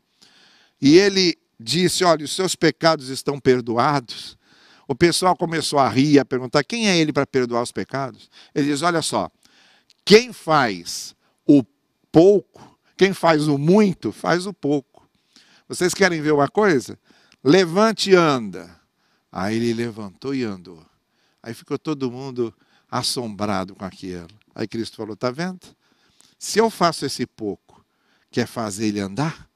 e 0.81 0.97
ele 0.97 1.37
disse: 1.59 2.03
Olha, 2.03 2.25
os 2.25 2.35
seus 2.35 2.55
pecados 2.55 3.09
estão 3.09 3.39
perdoados. 3.39 4.37
O 4.87 4.95
pessoal 4.95 5.35
começou 5.35 5.79
a 5.79 5.89
rir, 5.89 6.19
a 6.19 6.25
perguntar: 6.25 6.63
quem 6.63 6.89
é 6.89 6.97
ele 6.97 7.13
para 7.13 7.25
perdoar 7.25 7.61
os 7.61 7.71
pecados? 7.71 8.29
Ele 8.53 8.67
diz: 8.67 8.81
Olha 8.81 9.01
só, 9.01 9.29
quem 10.05 10.31
faz 10.31 11.15
o 11.45 11.63
pouco, 12.11 12.77
quem 12.95 13.13
faz 13.13 13.47
o 13.47 13.57
muito, 13.57 14.11
faz 14.11 14.45
o 14.45 14.53
pouco. 14.53 15.07
Vocês 15.67 15.93
querem 15.93 16.21
ver 16.21 16.31
uma 16.31 16.47
coisa? 16.47 16.97
Levante 17.43 18.11
e 18.11 18.15
anda. 18.15 18.75
Aí 19.31 19.57
ele 19.57 19.73
levantou 19.73 20.33
e 20.33 20.43
andou. 20.43 20.86
Aí 21.47 21.53
ficou 21.53 21.79
todo 21.79 22.11
mundo 22.11 22.53
assombrado 22.91 23.73
com 23.73 23.85
aquilo. 23.85 24.27
Aí 24.53 24.67
Cristo 24.67 24.97
falou: 24.97 25.13
Está 25.13 25.31
vendo? 25.31 25.65
Se 26.37 26.59
eu 26.59 26.69
faço 26.69 27.05
esse 27.05 27.25
pouco, 27.25 27.85
que 28.29 28.41
é 28.41 28.45
fazer 28.45 28.87
ele 28.87 28.99
andar, 28.99 29.49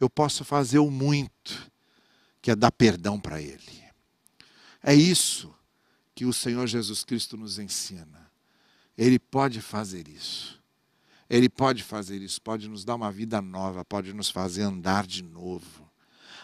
eu 0.00 0.08
posso 0.08 0.46
fazer 0.46 0.78
o 0.78 0.90
muito, 0.90 1.70
que 2.40 2.50
é 2.50 2.56
dar 2.56 2.72
perdão 2.72 3.20
para 3.20 3.38
ele. 3.38 3.84
É 4.82 4.94
isso 4.94 5.54
que 6.14 6.24
o 6.24 6.32
Senhor 6.32 6.66
Jesus 6.66 7.04
Cristo 7.04 7.36
nos 7.36 7.58
ensina. 7.58 8.30
Ele 8.96 9.18
pode 9.18 9.60
fazer 9.60 10.08
isso. 10.08 10.58
Ele 11.28 11.50
pode 11.50 11.82
fazer 11.82 12.22
isso, 12.22 12.40
pode 12.40 12.66
nos 12.66 12.82
dar 12.82 12.94
uma 12.94 13.12
vida 13.12 13.42
nova, 13.42 13.84
pode 13.84 14.14
nos 14.14 14.30
fazer 14.30 14.62
andar 14.62 15.06
de 15.06 15.22
novo, 15.22 15.86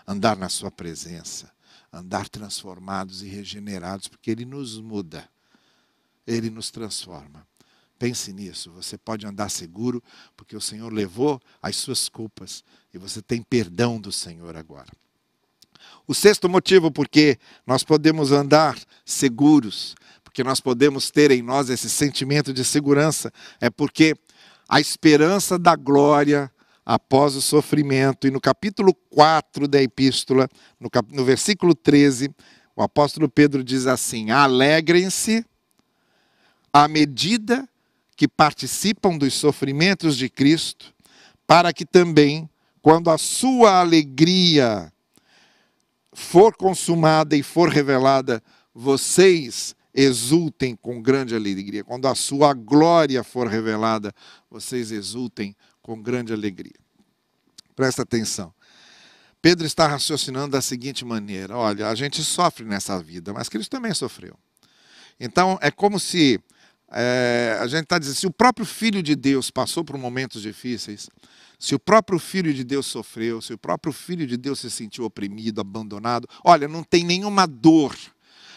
andar 0.07 0.37
na 0.37 0.51
Sua 0.51 0.71
presença, 0.71 1.51
andar 1.93 2.29
transformados 2.29 3.23
e 3.23 3.29
regenerados, 3.29 4.09
porque 4.09 4.31
Ele 4.31 4.45
nos 4.45 4.81
muda, 4.81 5.29
Ele 6.27 6.49
nos 6.49 6.71
transforma. 6.71 7.47
Pense 7.99 8.33
nisso, 8.33 8.73
você 8.73 8.99
pode 8.99 9.27
andar 9.27 9.49
seguro, 9.49 10.03
porque 10.37 10.57
o 10.57 10.61
Senhor 10.61 10.93
levou 10.93 11.41
as 11.63 11.77
suas 11.77 12.09
culpas 12.09 12.65
e 12.93 12.99
você 12.99 13.23
tem 13.23 13.43
perdão 13.43 14.01
do 14.01 14.11
Senhor 14.11 14.57
agora. 14.57 14.91
O 16.07 16.15
sexto 16.15 16.49
motivo 16.49 16.91
porque 16.91 17.39
nós 17.67 17.85
podemos 17.85 18.33
andar 18.33 18.77
seguros, 19.05 19.95
porque 20.25 20.43
nós 20.43 20.61
podemos 20.61 21.11
ter 21.11 21.31
em 21.31 21.43
nós 21.43 21.71
esse 21.71 21.89
sentimento 21.89 22.53
de 22.53 22.65
segurança, 22.65 23.33
é 23.61 23.71
porque 23.71 24.17
a 24.69 24.81
esperança 24.81 25.59
da 25.59 25.77
glória 25.77 26.51
após 26.85 27.35
o 27.35 27.43
sofrimento. 27.43 28.27
E 28.27 28.31
no 28.31 28.41
capítulo 28.41 28.95
4 29.11 29.67
da 29.69 29.83
epístola, 29.83 30.49
no, 30.79 30.91
cap... 30.91 31.15
no 31.15 31.25
versículo 31.25 31.75
13, 31.75 32.31
o 32.75 32.83
apóstolo 32.83 33.29
Pedro 33.29 33.63
diz 33.63 33.87
assim: 33.87 34.31
Alegrem-se 34.31 35.45
à 36.73 36.89
medida 36.89 37.69
que 38.17 38.27
participam 38.29 39.17
dos 39.17 39.35
sofrimentos 39.35 40.17
de 40.17 40.29
Cristo, 40.29 40.93
para 41.47 41.73
que 41.73 41.85
também, 41.85 42.49
quando 42.81 43.11
a 43.11 43.19
sua 43.19 43.81
alegria 43.81 44.93
for 46.13 46.55
consumada 46.57 47.37
e 47.37 47.43
for 47.43 47.69
revelada, 47.69 48.43
vocês 48.75 49.75
exultem 49.95 50.75
com 50.75 51.01
grande 51.03 51.35
alegria. 51.35 51.85
Quando 51.85 52.07
a 52.07 52.15
sua 52.15 52.55
glória 52.55 53.23
for 53.23 53.47
revelada, 53.47 54.15
vocês 54.51 54.91
exultem 54.91 55.55
com 55.83 56.01
grande 56.01 56.33
alegria. 56.33 56.75
Presta 57.75 58.03
atenção. 58.03 58.53
Pedro 59.41 59.67
está 59.67 59.87
raciocinando 59.87 60.53
da 60.53 60.63
seguinte 60.63 61.05
maneira: 61.05 61.57
olha, 61.57 61.89
a 61.89 61.95
gente 61.95 62.23
sofre 62.23 62.65
nessa 62.65 63.03
vida, 63.03 63.33
mas 63.33 63.49
Cristo 63.49 63.71
também 63.71 63.93
sofreu. 63.93 64.39
Então, 65.19 65.59
é 65.61 65.71
como 65.71 65.99
se 65.99 66.41
é, 66.91 67.57
a 67.61 67.67
gente 67.67 67.85
está 67.85 67.99
dizendo, 67.99 68.17
se 68.17 68.27
o 68.27 68.31
próprio 68.31 68.67
Filho 68.67 69.03
de 69.03 69.17
Deus 69.17 69.51
passou 69.51 69.85
por 69.85 69.97
momentos 69.97 70.43
difíceis, 70.43 71.09
se 71.59 71.75
o 71.75 71.79
próprio 71.79 72.19
Filho 72.19 72.53
de 72.53 72.63
Deus 72.65 72.87
sofreu, 72.87 73.41
se 73.41 73.53
o 73.53 73.59
próprio 73.59 73.93
Filho 73.93 74.27
de 74.27 74.37
Deus 74.37 74.61
se 74.61 74.71
sentiu 74.71 75.05
oprimido, 75.05 75.61
abandonado, 75.61 76.29
olha, 76.45 76.69
não 76.69 76.83
tem 76.83 77.05
nenhuma 77.05 77.47
dor, 77.47 77.97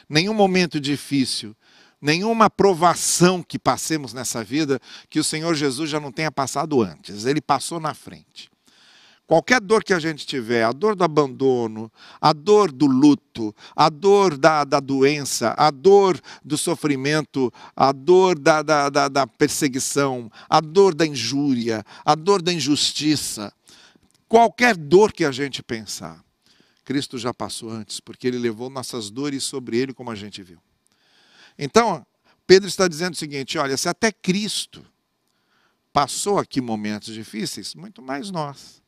nenhum 0.09 0.33
momento 0.33 0.79
difícil, 0.79 1.55
nenhuma 2.01 2.49
provação 2.49 3.41
que 3.41 3.57
passemos 3.57 4.13
nessa 4.13 4.43
vida 4.43 4.79
que 5.09 5.19
o 5.19 5.23
Senhor 5.23 5.55
Jesus 5.55 5.89
já 5.89 5.99
não 5.99 6.11
tenha 6.11 6.31
passado 6.31 6.81
antes, 6.81 7.25
ele 7.25 7.41
passou 7.41 7.79
na 7.79 7.93
frente. 7.93 8.49
Qualquer 9.27 9.59
dor 9.59 9.83
que 9.83 9.93
a 9.93 9.97
gente 9.97 10.23
tiver, 10.25 10.63
a 10.63 10.71
dor 10.71 10.95
do 10.95 11.03
abandono, 11.03 11.91
a 12.21 12.31
dor 12.31 12.71
do 12.71 12.85
luto, 12.85 13.55
a 13.75 13.89
dor 13.89 14.37
da, 14.37 14.63
da 14.63 14.79
doença, 14.79 15.55
a 15.57 15.71
dor 15.71 16.21
do 16.43 16.55
sofrimento, 16.55 17.51
a 17.75 17.91
dor 17.91 18.37
da, 18.37 18.61
da, 18.61 18.87
da, 18.87 19.07
da 19.07 19.25
perseguição, 19.25 20.31
a 20.47 20.61
dor 20.61 20.93
da 20.93 21.07
injúria, 21.07 21.83
a 22.05 22.13
dor 22.13 22.39
da 22.39 22.53
injustiça, 22.53 23.51
qualquer 24.27 24.77
dor 24.77 25.11
que 25.11 25.25
a 25.25 25.31
gente 25.31 25.63
pensar, 25.63 26.23
Cristo 26.85 27.17
já 27.17 27.33
passou 27.33 27.69
antes, 27.71 27.99
porque 27.99 28.27
ele 28.27 28.37
levou 28.37 28.69
nossas 28.69 29.09
dores 29.09 29.43
sobre 29.43 29.77
ele, 29.77 29.93
como 29.93 30.11
a 30.11 30.15
gente 30.15 30.41
viu. 30.43 30.59
Então, 31.57 32.05
Pedro 32.45 32.69
está 32.69 32.87
dizendo 32.87 33.13
o 33.13 33.17
seguinte: 33.17 33.57
olha, 33.57 33.75
se 33.75 33.89
até 33.89 34.11
Cristo 34.11 34.85
passou 35.91 36.37
aqui 36.37 36.61
momentos 36.61 37.13
difíceis, 37.13 37.73
muito 37.73 38.01
mais 38.01 38.29
nós. 38.29 38.81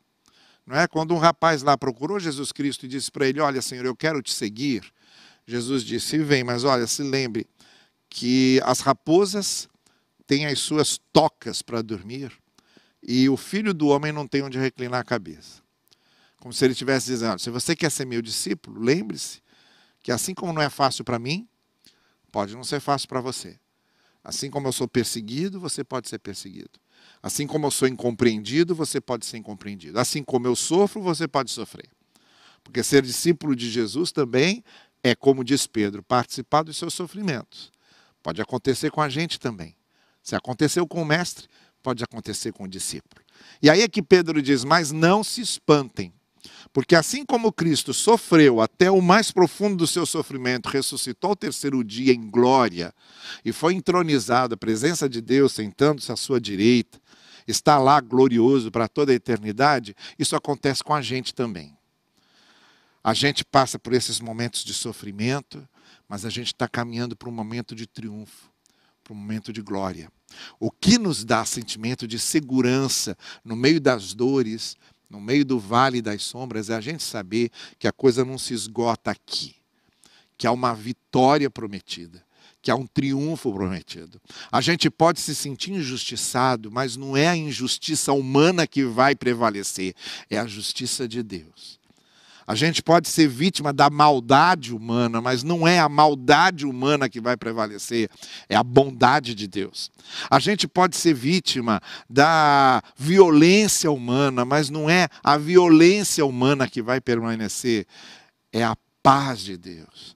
Não 0.66 0.75
é? 0.75 0.88
Quando 0.88 1.13
um 1.13 1.18
rapaz 1.18 1.63
lá 1.63 1.77
procurou 1.77 2.20
Jesus 2.20 2.51
Cristo 2.51 2.86
e 2.86 2.89
disse 2.89 3.12
para 3.12 3.27
ele: 3.27 3.39
Olha, 3.39 3.62
Senhor, 3.62 3.86
eu 3.86 3.96
quero 3.96 4.22
te 4.22 4.34
seguir. 4.34 4.84
Jesus 5.46 5.84
disse: 5.84 6.18
Vem, 6.20 6.44
mas 6.44 6.63
olha, 6.63 6.86
se 6.86 7.01
lembre 7.01 7.48
que 8.10 8.62
as 8.63 8.80
raposas 8.80 9.68
têm 10.27 10.46
as 10.46 10.60
suas 10.60 11.00
tocas 11.12 11.62
para 11.62 11.82
dormir 11.82 12.32
e 13.01 13.30
o 13.30 13.38
filho 13.38 13.74
do 13.74 13.88
homem 13.88 14.12
não 14.12 14.27
tem 14.27 14.44
onde 14.44 14.60
reclinar 14.60 15.00
a 15.00 15.04
cabeça. 15.04 15.62
Como 16.39 16.53
se 16.53 16.63
ele 16.65 16.74
estivesse 16.74 17.08
dizendo: 17.08 17.39
Se 17.39 17.50
você 17.50 17.75
quer 17.75 17.91
ser 17.91 18.06
meu 18.06 18.22
discípulo, 18.22 18.79
lembre-se 18.82 19.41
que 20.01 20.12
assim 20.12 20.34
como 20.34 20.53
não 20.53 20.62
é 20.62 20.70
fácil 20.70 21.03
para 21.03 21.20
mim, 21.20 21.48
pode 22.32 22.56
não 22.56 22.63
ser 22.63 22.79
fácil 22.79 23.08
para 23.08 23.22
você. 23.22 23.60
Assim 24.24 24.50
como 24.50 24.67
eu 24.67 24.72
sou 24.72 24.88
perseguido, 24.88 25.60
você 25.60 25.84
pode 25.84 26.10
ser 26.10 26.20
perseguido. 26.20 26.79
Assim 27.22 27.48
como 27.48 27.65
eu 27.65 27.72
sou 27.72 27.88
incompreendido, 27.88 28.75
você 28.75 29.00
pode 29.00 29.25
ser 29.25 29.38
incompreendido. 29.38 30.00
Assim 30.00 30.24
como 30.24 30.48
eu 30.48 30.56
sofro, 30.56 31.01
você 31.01 31.27
pode 31.27 31.51
sofrer. 31.51 31.89
Porque 32.63 32.84
ser 32.84 33.01
discípulo 33.01 33.56
de 33.56 33.70
Jesus 33.70 34.12
também 34.12 34.63
é, 35.03 35.15
como 35.15 35.44
diz 35.44 35.65
Pedro, 35.67 36.03
participar 36.03 36.63
dos 36.63 36.77
seus 36.77 36.94
sofrimentos. 36.94 37.72
Pode 38.22 38.41
acontecer 38.41 38.91
com 38.91 39.01
a 39.01 39.08
gente 39.08 39.39
também. 39.39 39.75
Se 40.22 40.36
aconteceu 40.36 40.86
com 40.86 41.01
o 41.01 41.06
mestre, 41.06 41.48
pode 41.82 42.03
acontecer 42.03 42.51
com 42.51 42.65
o 42.65 42.67
discípulo. 42.67 43.24
E 43.62 43.70
aí 43.70 43.82
é 43.82 43.88
que 43.88 44.01
Pedro 44.01 44.41
diz: 44.41 44.65
Mas 44.65 44.91
não 44.91 45.24
se 45.24 45.39
espantem, 45.39 46.13
porque 46.72 46.96
assim 46.96 47.25
como 47.25 47.51
Cristo 47.51 47.94
sofreu 47.94 48.62
até 48.62 48.92
o 48.92 49.01
mais 49.01 49.32
profundo 49.32 49.77
do 49.77 49.88
seu 49.88 50.06
sofrimento, 50.06 50.70
ressuscitou 50.70 51.32
ao 51.32 51.36
terceiro 51.36 51.84
dia 51.84 52.13
em 52.13 52.30
glória 52.30 52.94
e 53.44 53.51
foi 53.51 53.74
entronizado 53.74 54.54
à 54.54 54.58
presença 54.58 55.08
de 55.10 55.22
Deus, 55.22 55.54
sentando-se 55.54 56.12
à 56.12 56.16
sua 56.16 56.39
direita, 56.39 57.00
está 57.48 57.77
lá 57.77 58.00
glorioso 58.01 58.70
para 58.70 58.88
toda 58.88 59.12
a 59.12 59.16
eternidade, 59.16 59.96
isso 60.20 60.36
acontece 60.36 60.84
com 60.84 60.94
a 60.94 61.01
gente 61.01 61.34
também. 61.34 61.77
A 63.04 63.13
gente 63.13 63.46
passa 63.46 63.80
por 63.80 63.94
esses 63.94 64.20
momentos 64.20 64.63
de 64.63 64.74
sofrimento, 64.74 65.68
mas 66.10 66.25
a 66.25 66.30
gente 66.30 66.48
está 66.48 66.68
caminhando 66.68 67.16
para 67.16 67.30
um 67.30 67.32
momento 67.32 67.74
de 67.74 67.88
triunfo, 67.88 68.51
para 69.04 69.13
um 69.13 69.18
momento 69.18 69.54
de 69.54 69.62
glória. 69.62 70.12
O 70.60 70.70
que 70.70 70.98
nos 70.98 71.24
dá 71.24 71.46
sentimento 71.46 72.06
de 72.06 72.20
segurança 72.20 73.18
no 73.46 73.56
meio 73.56 73.80
das 73.80 74.13
dores, 74.13 74.75
no 75.10 75.22
meio 75.22 75.46
do 75.46 75.60
vale 75.60 76.02
das 76.02 76.24
sombras, 76.24 76.70
é 76.70 76.76
a 76.76 76.82
gente 76.82 77.04
saber 77.04 77.52
que 77.80 77.88
a 77.88 77.92
coisa 77.92 78.26
não 78.26 78.38
se 78.38 78.54
esgota 78.54 79.12
aqui, 79.12 79.56
que 80.38 80.46
há 80.46 80.52
uma 80.52 80.74
vitória 80.74 81.50
prometida, 81.50 82.24
que 82.62 82.70
há 82.70 82.76
um 82.76 82.86
triunfo 82.86 83.54
prometido. 83.54 84.22
A 84.52 84.60
gente 84.60 84.90
pode 84.90 85.22
se 85.22 85.34
sentir 85.34 85.72
injustiçado, 85.72 86.72
mas 86.72 86.98
não 86.98 87.16
é 87.16 87.28
a 87.28 87.38
injustiça 87.38 88.12
humana 88.12 88.68
que 88.68 88.84
vai 88.84 89.16
prevalecer, 89.16 89.96
é 90.30 90.38
a 90.38 90.46
justiça 90.46 91.08
de 91.08 91.24
Deus. 91.24 91.80
A 92.48 92.56
gente 92.56 92.82
pode 92.82 93.10
ser 93.10 93.27
vítima 93.27 93.74
da 93.74 93.89
maldade 93.89 94.74
humana, 94.74 95.20
mas 95.20 95.44
não 95.44 95.68
é 95.68 95.80
a 95.80 95.89
maldade 95.89 96.66
humana 96.66 97.10
que 97.10 97.20
vai 97.20 97.36
prevalecer, 97.36 98.10
é 98.48 98.56
a 98.56 98.63
bondade 98.63 99.36
de 99.36 99.50
Deus. 99.50 99.92
A 100.30 100.39
gente 100.39 100.66
pode 100.66 100.96
ser 100.96 101.13
vítima 101.13 101.82
da 102.10 102.82
violência 102.96 103.92
humana, 103.92 104.46
mas 104.46 104.70
não 104.70 104.89
é 104.89 105.10
a 105.22 105.38
violência 105.38 106.25
humana 106.25 106.70
que 106.70 106.82
vai 106.82 107.01
permanecer, 107.01 107.86
é 108.54 108.63
a 108.63 108.77
paz 109.04 109.42
de 109.42 109.58
Deus, 109.58 110.16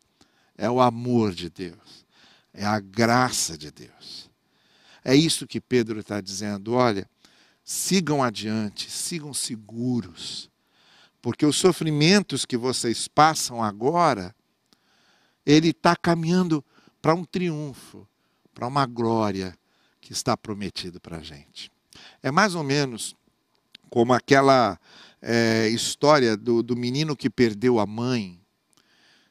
é 0.57 0.69
o 0.69 0.79
amor 0.79 1.33
de 1.33 1.49
Deus. 1.49 2.05
é 2.53 2.65
a 2.65 2.79
graça 2.79 3.57
de 3.57 3.71
Deus. 3.71 4.29
É 5.03 5.15
isso 5.15 5.47
que 5.47 5.61
Pedro 5.61 6.01
está 6.01 6.19
dizendo. 6.19 6.73
Olha, 6.73 7.09
sigam 7.63 8.21
adiante, 8.21 8.91
sigam 8.91 9.33
seguros, 9.33 10.50
porque 11.21 11.45
os 11.45 11.55
sofrimentos 11.55 12.45
que 12.45 12.57
vocês 12.57 13.07
passam 13.07 13.63
agora, 13.63 14.35
ele 15.45 15.69
está 15.69 15.95
caminhando 15.95 16.63
para 17.01 17.13
um 17.13 17.23
triunfo, 17.23 18.07
para 18.53 18.67
uma 18.67 18.85
glória 18.85 19.57
que 19.99 20.13
está 20.13 20.35
prometido 20.35 20.99
para 20.99 21.17
a 21.17 21.21
gente. 21.21 21.71
É 22.23 22.31
mais 22.31 22.55
ou 22.55 22.63
menos 22.63 23.15
como 23.89 24.13
aquela 24.13 24.79
é, 25.21 25.67
história 25.69 26.35
do, 26.35 26.63
do 26.63 26.75
menino 26.75 27.15
que 27.15 27.29
perdeu 27.29 27.79
a 27.79 27.85
mãe 27.85 28.39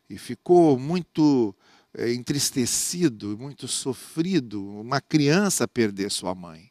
e 0.08 0.18
ficou 0.18 0.78
muito 0.78 1.54
é, 1.94 2.12
entristecido, 2.12 3.36
muito 3.38 3.66
sofrido, 3.66 4.64
uma 4.80 5.00
criança 5.00 5.66
perder 5.66 6.10
sua 6.10 6.34
mãe. 6.34 6.69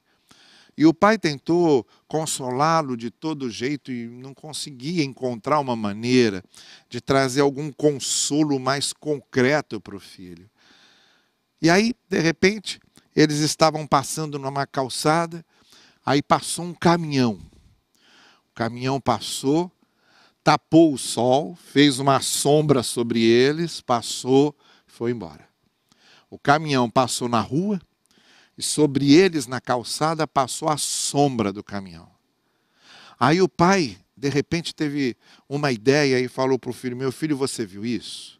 E 0.80 0.86
o 0.86 0.94
pai 0.94 1.18
tentou 1.18 1.86
consolá-lo 2.08 2.96
de 2.96 3.12
todo 3.12 3.50
jeito 3.50 3.92
e 3.92 4.08
não 4.08 4.34
conseguia 4.34 5.04
encontrar 5.04 5.60
uma 5.60 5.76
maneira 5.76 6.42
de 6.90 7.02
trazer 7.02 7.42
algum 7.42 7.70
consolo 7.70 8.58
mais 8.58 8.94
concreto 8.94 9.82
para 9.82 9.98
o 9.98 10.00
filho. 10.00 10.50
E 11.62 11.70
aí, 11.70 11.94
de 12.08 12.22
repente, 12.22 12.80
eles 13.14 13.40
estavam 13.40 13.86
passando 13.86 14.40
numa 14.40 14.66
calçada, 14.66 15.46
aí 16.06 16.22
passou 16.22 16.64
um 16.64 16.74
caminhão. 16.74 17.38
O 18.50 18.56
caminhão 18.56 19.02
passou, 19.02 19.70
tapou 20.42 20.94
o 20.94 20.98
sol, 20.98 21.58
fez 21.58 22.00
uma 22.00 22.22
sombra 22.22 22.84
sobre 22.84 23.22
eles, 23.22 23.82
passou 23.82 24.56
foi 24.88 25.12
embora. 25.12 25.46
O 26.30 26.40
caminhão 26.40 26.90
passou 26.90 27.28
na 27.28 27.42
rua 27.42 27.82
e 28.60 28.62
sobre 28.62 29.14
eles 29.14 29.48
na 29.48 29.62
calçada 29.62 30.28
passou 30.28 30.68
a 30.68 30.76
sombra 30.76 31.54
do 31.54 31.64
caminhão. 31.64 32.12
Aí 33.18 33.42
o 33.42 33.48
pai, 33.48 33.98
de 34.18 34.28
repente, 34.28 34.76
teve 34.76 35.16
uma 35.48 35.72
ideia 35.72 36.20
e 36.20 36.28
falou 36.28 36.60
para 36.60 36.70
o 36.70 36.74
filho: 36.74 36.98
Meu 36.98 37.10
filho, 37.10 37.38
você 37.38 37.66
viu 37.66 37.86
isso? 37.86 38.38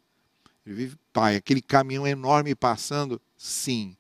Ele 0.66 0.76
vive, 0.76 0.98
pai, 1.14 1.38
aquele 1.38 1.62
caminhão 1.62 2.06
enorme 2.06 2.54
passando? 2.54 3.22
Sim. 3.38 3.96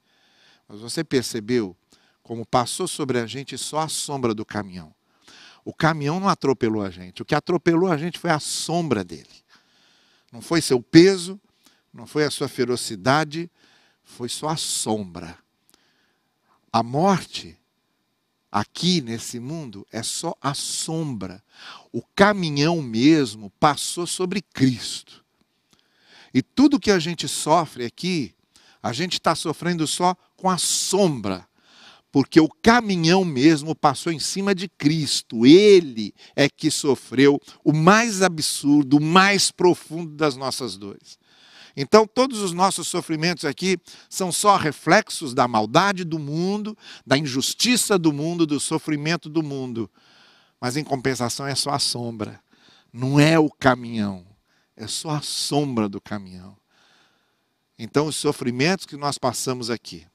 Mas 0.67 0.81
você 0.81 1.05
percebeu 1.05 1.73
como 2.21 2.45
passou 2.45 2.85
sobre 2.85 3.17
a 3.17 3.25
gente 3.25 3.57
só 3.57 3.79
a 3.79 3.87
sombra 3.87 4.33
do 4.33 4.45
caminhão? 4.45 4.93
O 5.63 5.73
caminhão 5.73 6.19
não 6.19 6.27
atropelou 6.27 6.81
a 6.81 6.89
gente. 6.89 7.21
O 7.21 7.25
que 7.25 7.33
atropelou 7.33 7.89
a 7.89 7.95
gente 7.95 8.19
foi 8.19 8.29
a 8.29 8.41
sombra 8.41 9.05
dele. 9.05 9.45
Não 10.33 10.41
foi 10.41 10.59
seu 10.61 10.81
peso, 10.81 11.39
não 11.93 12.05
foi 12.05 12.25
a 12.25 12.29
sua 12.29 12.49
ferocidade, 12.49 13.49
foi 14.03 14.27
só 14.27 14.49
a 14.49 14.57
sombra. 14.57 15.39
A 16.71 16.83
morte 16.83 17.57
aqui 18.51 19.01
nesse 19.01 19.39
mundo 19.39 19.85
é 19.91 20.03
só 20.03 20.35
a 20.41 20.53
sombra. 20.53 21.43
O 21.91 22.01
caminhão 22.15 22.81
mesmo 22.81 23.51
passou 23.59 24.05
sobre 24.05 24.41
Cristo. 24.41 25.25
E 26.33 26.41
tudo 26.41 26.79
que 26.79 26.91
a 26.91 26.99
gente 26.99 27.27
sofre 27.27 27.85
aqui, 27.85 28.35
a 28.81 28.93
gente 28.93 29.13
está 29.13 29.35
sofrendo 29.35 29.85
só 29.87 30.15
com 30.37 30.49
a 30.49 30.57
sombra, 30.57 31.47
porque 32.11 32.39
o 32.39 32.47
caminhão 32.47 33.25
mesmo 33.25 33.75
passou 33.75 34.11
em 34.11 34.19
cima 34.19 34.55
de 34.55 34.67
Cristo. 34.67 35.45
Ele 35.45 36.13
é 36.35 36.47
que 36.47 36.71
sofreu 36.71 37.39
o 37.63 37.73
mais 37.73 38.21
absurdo, 38.21 38.97
o 38.97 39.01
mais 39.01 39.51
profundo 39.51 40.15
das 40.15 40.35
nossas 40.35 40.77
dores. 40.77 41.18
Então, 41.81 42.05
todos 42.05 42.41
os 42.41 42.51
nossos 42.51 42.89
sofrimentos 42.89 43.45
aqui 43.45 43.79
são 44.09 44.33
só 44.33 44.57
reflexos 44.57 45.33
da 45.33 45.47
maldade 45.47 46.03
do 46.03 46.19
mundo, 46.19 46.77
da 47.07 47.17
injustiça 47.17 47.97
do 47.97 48.11
mundo, 48.11 48.45
do 48.45 48.59
sofrimento 48.59 49.29
do 49.29 49.41
mundo. 49.41 49.89
Mas, 50.59 50.75
em 50.75 50.83
compensação, 50.83 51.47
é 51.47 51.55
só 51.55 51.69
a 51.69 51.79
sombra, 51.79 52.43
não 52.91 53.17
é 53.17 53.39
o 53.39 53.49
caminhão, 53.49 54.27
é 54.75 54.87
só 54.87 55.11
a 55.11 55.21
sombra 55.21 55.87
do 55.87 56.01
caminhão. 56.01 56.57
Então, 57.77 58.07
os 58.07 58.17
sofrimentos 58.17 58.85
que 58.85 58.97
nós 58.97 59.17
passamos 59.17 59.69
aqui, 59.69 60.05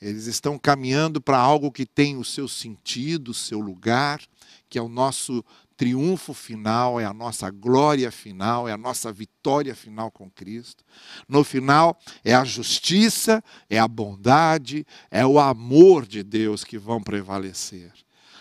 eles 0.00 0.26
estão 0.26 0.58
caminhando 0.58 1.20
para 1.20 1.38
algo 1.38 1.70
que 1.70 1.86
tem 1.86 2.16
o 2.16 2.24
seu 2.24 2.48
sentido, 2.48 3.28
o 3.28 3.34
seu 3.34 3.60
lugar, 3.60 4.20
que 4.68 4.80
é 4.80 4.82
o 4.82 4.88
nosso 4.88 5.44
triunfo 5.76 6.32
final, 6.32 7.00
é 7.00 7.04
a 7.04 7.12
nossa 7.12 7.50
glória 7.50 8.10
final, 8.10 8.68
é 8.68 8.72
a 8.72 8.76
nossa 8.76 9.12
vitória 9.12 9.74
final 9.74 10.10
com 10.10 10.30
Cristo. 10.30 10.84
No 11.28 11.42
final, 11.42 11.98
é 12.24 12.34
a 12.34 12.44
justiça, 12.44 13.42
é 13.68 13.78
a 13.78 13.88
bondade, 13.88 14.86
é 15.10 15.24
o 15.26 15.38
amor 15.38 16.06
de 16.06 16.22
Deus 16.22 16.64
que 16.64 16.78
vão 16.78 17.02
prevalecer. 17.02 17.92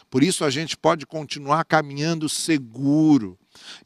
Por 0.10 0.24
isso, 0.24 0.44
a 0.44 0.50
gente 0.50 0.76
pode 0.76 1.06
continuar 1.06 1.63
caminhando 1.65 2.28
seguro 2.28 3.38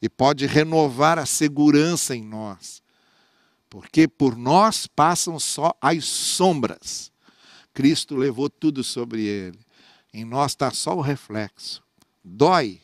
e 0.02 0.08
pode 0.08 0.46
renovar 0.46 1.18
a 1.18 1.26
segurança 1.26 2.14
em 2.14 2.22
nós 2.22 2.82
porque 3.68 4.08
por 4.08 4.36
nós 4.36 4.86
passam 4.86 5.38
só 5.38 5.76
as 5.80 6.04
sombras. 6.04 7.12
Cristo 7.74 8.16
levou 8.16 8.48
tudo 8.48 8.82
sobre 8.82 9.24
ele. 9.24 9.58
Em 10.14 10.24
nós 10.24 10.52
está 10.52 10.70
só 10.70 10.96
o 10.96 11.02
reflexo. 11.02 11.82
Dói, 12.24 12.80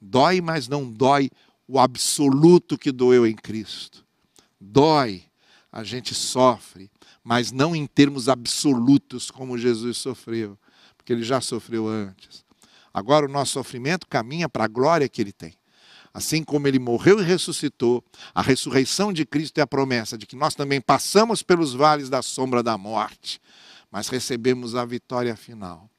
dói, 0.00 0.40
mas 0.40 0.68
não 0.68 0.90
dói 0.90 1.30
o 1.68 1.78
absoluto 1.78 2.78
que 2.78 2.90
doeu 2.90 3.26
em 3.26 3.34
Cristo. 3.34 4.04
Dói, 4.60 5.24
a 5.70 5.84
gente 5.84 6.14
sofre, 6.14 6.90
mas 7.22 7.52
não 7.52 7.76
em 7.76 7.86
termos 7.86 8.28
absolutos 8.28 9.30
como 9.30 9.58
Jesus 9.58 9.98
sofreu, 9.98 10.58
porque 10.96 11.12
ele 11.12 11.22
já 11.22 11.40
sofreu 11.40 11.86
antes. 11.86 12.44
Agora 12.92 13.26
o 13.26 13.28
nosso 13.28 13.52
sofrimento 13.52 14.06
caminha 14.08 14.48
para 14.48 14.64
a 14.64 14.68
glória 14.68 15.08
que 15.08 15.20
ele 15.20 15.32
tem. 15.32 15.54
Assim 16.12 16.42
como 16.42 16.66
ele 16.66 16.78
morreu 16.78 17.20
e 17.20 17.24
ressuscitou, 17.24 18.04
a 18.34 18.42
ressurreição 18.42 19.12
de 19.12 19.24
Cristo 19.24 19.58
é 19.58 19.60
a 19.60 19.66
promessa 19.66 20.18
de 20.18 20.26
que 20.26 20.34
nós 20.34 20.56
também 20.56 20.80
passamos 20.80 21.42
pelos 21.42 21.72
vales 21.72 22.08
da 22.08 22.20
sombra 22.20 22.62
da 22.62 22.76
morte, 22.76 23.40
mas 23.90 24.08
recebemos 24.08 24.74
a 24.74 24.84
vitória 24.84 25.36
final. 25.36 25.89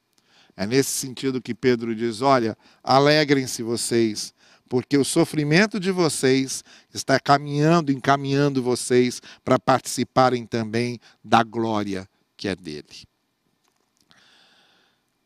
É 0.61 0.67
nesse 0.67 0.91
sentido 0.91 1.41
que 1.41 1.55
Pedro 1.55 1.95
diz: 1.95 2.21
Olha, 2.21 2.55
alegrem-se 2.83 3.63
vocês, 3.63 4.31
porque 4.69 4.95
o 4.95 5.03
sofrimento 5.03 5.79
de 5.79 5.89
vocês 5.89 6.63
está 6.93 7.19
caminhando, 7.19 7.91
encaminhando 7.91 8.61
vocês 8.61 9.19
para 9.43 9.57
participarem 9.57 10.45
também 10.45 10.99
da 11.23 11.41
glória 11.41 12.07
que 12.37 12.47
é 12.47 12.55
dele. 12.55 13.07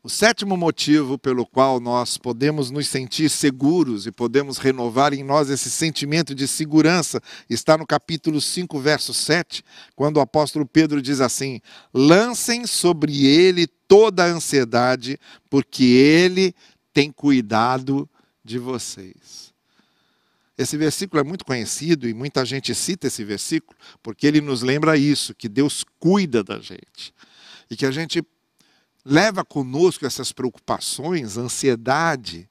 O 0.02 0.08
sétimo 0.08 0.56
motivo 0.56 1.18
pelo 1.18 1.44
qual 1.44 1.80
nós 1.80 2.16
podemos 2.16 2.70
nos 2.70 2.86
sentir 2.86 3.28
seguros 3.28 4.06
e 4.06 4.12
podemos 4.12 4.56
renovar 4.56 5.12
em 5.12 5.22
nós 5.22 5.50
esse 5.50 5.68
sentimento 5.68 6.34
de 6.34 6.48
segurança 6.48 7.20
está 7.50 7.76
no 7.76 7.84
capítulo 7.84 8.40
5, 8.40 8.78
verso 8.78 9.12
7, 9.12 9.62
quando 9.94 10.16
o 10.16 10.20
apóstolo 10.20 10.64
Pedro 10.64 11.02
diz 11.02 11.20
assim: 11.20 11.60
Lancem 11.92 12.66
sobre 12.66 13.26
ele 13.26 13.66
toda 13.88 14.24
a 14.24 14.28
ansiedade, 14.28 15.18
porque 15.48 15.84
ele 15.84 16.54
tem 16.92 17.12
cuidado 17.12 18.08
de 18.44 18.58
vocês. 18.58 19.54
Esse 20.56 20.76
versículo 20.76 21.20
é 21.20 21.24
muito 21.24 21.44
conhecido 21.44 22.08
e 22.08 22.14
muita 22.14 22.44
gente 22.44 22.74
cita 22.74 23.08
esse 23.08 23.22
versículo 23.22 23.76
porque 24.02 24.26
ele 24.26 24.40
nos 24.40 24.62
lembra 24.62 24.96
isso, 24.96 25.34
que 25.34 25.48
Deus 25.48 25.84
cuida 25.98 26.42
da 26.42 26.58
gente. 26.58 27.12
E 27.70 27.76
que 27.76 27.84
a 27.84 27.90
gente 27.90 28.24
leva 29.04 29.44
conosco 29.44 30.06
essas 30.06 30.32
preocupações, 30.32 31.36
ansiedade. 31.36 32.48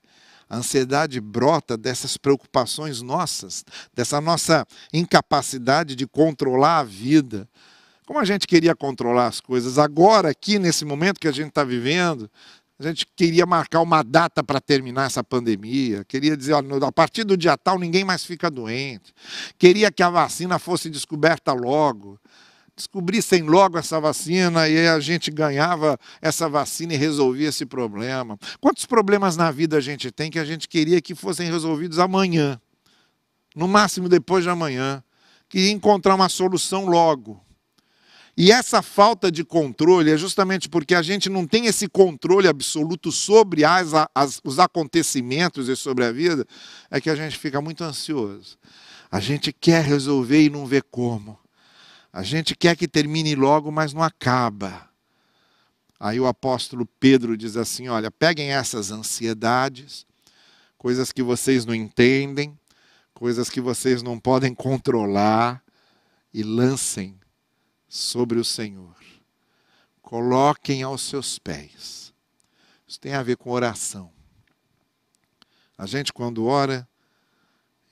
A 0.48 0.58
ansiedade 0.58 1.20
brota 1.20 1.76
dessas 1.76 2.18
preocupações 2.18 3.02
nossas, 3.02 3.66
dessa 3.94 4.22
nossa 4.22 4.68
incapacidade 4.94 5.96
de 5.96 6.06
controlar 6.06 6.80
a 6.80 6.84
vida. 6.84 7.50
Como 8.06 8.20
a 8.20 8.26
gente 8.26 8.48
queria 8.48 8.76
controlar 8.76 9.28
as 9.28 9.40
coisas, 9.40 9.80
agora, 9.80 10.30
aqui 10.30 10.60
nesse 10.60 10.86
momento 10.86 11.20
que 11.20 11.28
a 11.28 11.32
gente 11.32 11.50
está 11.50 11.64
vivendo, 11.64 12.30
a 12.78 12.84
gente 12.84 13.08
queria 13.16 13.46
marcar 13.46 13.82
uma 13.82 14.04
data 14.04 14.44
para 14.44 14.60
terminar 14.60 15.06
essa 15.06 15.24
pandemia, 15.24 16.04
queria 16.06 16.36
dizer, 16.38 16.54
a 16.54 16.92
partir 16.92 17.24
do 17.24 17.38
dia 17.38 17.58
tal 17.58 17.80
ninguém 17.80 18.04
mais 18.04 18.24
fica 18.24 18.52
doente, 18.52 19.14
queria 19.58 19.92
que 19.92 20.04
a 20.04 20.10
vacina 20.10 20.60
fosse 20.60 20.90
descoberta 20.90 21.54
logo 21.54 22.20
descobrissem 22.76 23.44
logo 23.44 23.78
essa 23.78 24.00
vacina 24.02 24.68
e 24.68 24.88
a 24.88 25.00
gente 25.00 25.32
ganhava 25.32 25.98
essa 26.22 26.50
vacina 26.50 26.94
e 26.94 26.98
resolvia 26.98 27.48
esse 27.48 27.66
problema. 27.66 28.38
Quantos 28.60 28.86
problemas 28.86 29.38
na 29.38 29.50
vida 29.50 29.78
a 29.78 29.82
gente 29.82 30.12
tem 30.12 30.30
que 30.30 30.38
a 30.38 30.44
gente 30.44 30.68
queria 30.68 31.02
que 31.02 31.16
fossem 31.16 31.50
resolvidos 31.50 32.00
amanhã, 32.00 32.60
no 33.56 33.68
máximo 33.68 34.10
depois 34.10 34.44
de 34.44 34.50
amanhã, 34.50 35.02
queria 35.48 35.72
encontrar 35.72 36.16
uma 36.16 36.28
solução 36.28 36.86
logo. 36.86 37.45
E 38.38 38.52
essa 38.52 38.82
falta 38.82 39.32
de 39.32 39.46
controle 39.46 40.12
é 40.12 40.18
justamente 40.18 40.68
porque 40.68 40.94
a 40.94 41.02
gente 41.02 41.30
não 41.30 41.48
tem 41.48 41.68
esse 41.68 41.88
controle 41.88 42.50
absoluto 42.50 43.10
sobre 43.10 43.64
as, 43.64 43.92
as, 44.14 44.42
os 44.44 44.60
acontecimentos 44.60 45.70
e 45.70 45.76
sobre 45.76 46.04
a 46.04 46.12
vida, 46.12 46.46
é 46.92 47.00
que 47.00 47.10
a 47.10 47.16
gente 47.16 47.38
fica 47.38 47.62
muito 47.62 47.84
ansioso. 47.84 48.58
A 49.10 49.22
gente 49.22 49.54
quer 49.54 49.86
resolver 49.86 50.44
e 50.44 50.50
não 50.50 50.66
vê 50.66 50.82
como. 50.82 51.40
A 52.12 52.24
gente 52.24 52.56
quer 52.56 52.76
que 52.76 52.90
termine 52.90 53.36
logo, 53.36 53.72
mas 53.72 53.94
não 53.94 54.04
acaba. 54.04 54.90
Aí 55.98 56.20
o 56.20 56.28
apóstolo 56.28 56.86
Pedro 57.00 57.38
diz 57.38 57.56
assim: 57.56 57.88
olha, 57.88 58.12
peguem 58.12 58.52
essas 58.52 58.92
ansiedades, 58.92 60.06
coisas 60.78 61.14
que 61.14 61.24
vocês 61.24 61.66
não 61.66 61.74
entendem, 61.74 62.58
coisas 63.14 63.50
que 63.50 63.62
vocês 63.62 64.04
não 64.04 64.20
podem 64.20 64.54
controlar, 64.54 65.64
e 66.34 66.44
lancem 66.44 67.18
sobre 67.96 68.38
o 68.38 68.44
Senhor. 68.44 68.94
Coloquem 70.02 70.84
aos 70.84 71.02
seus 71.02 71.40
pés. 71.40 72.14
Isso 72.86 73.00
tem 73.00 73.14
a 73.14 73.24
ver 73.24 73.38
com 73.38 73.50
oração. 73.50 74.12
A 75.78 75.86
gente, 75.86 76.12
quando 76.12 76.46
ora, 76.46 76.88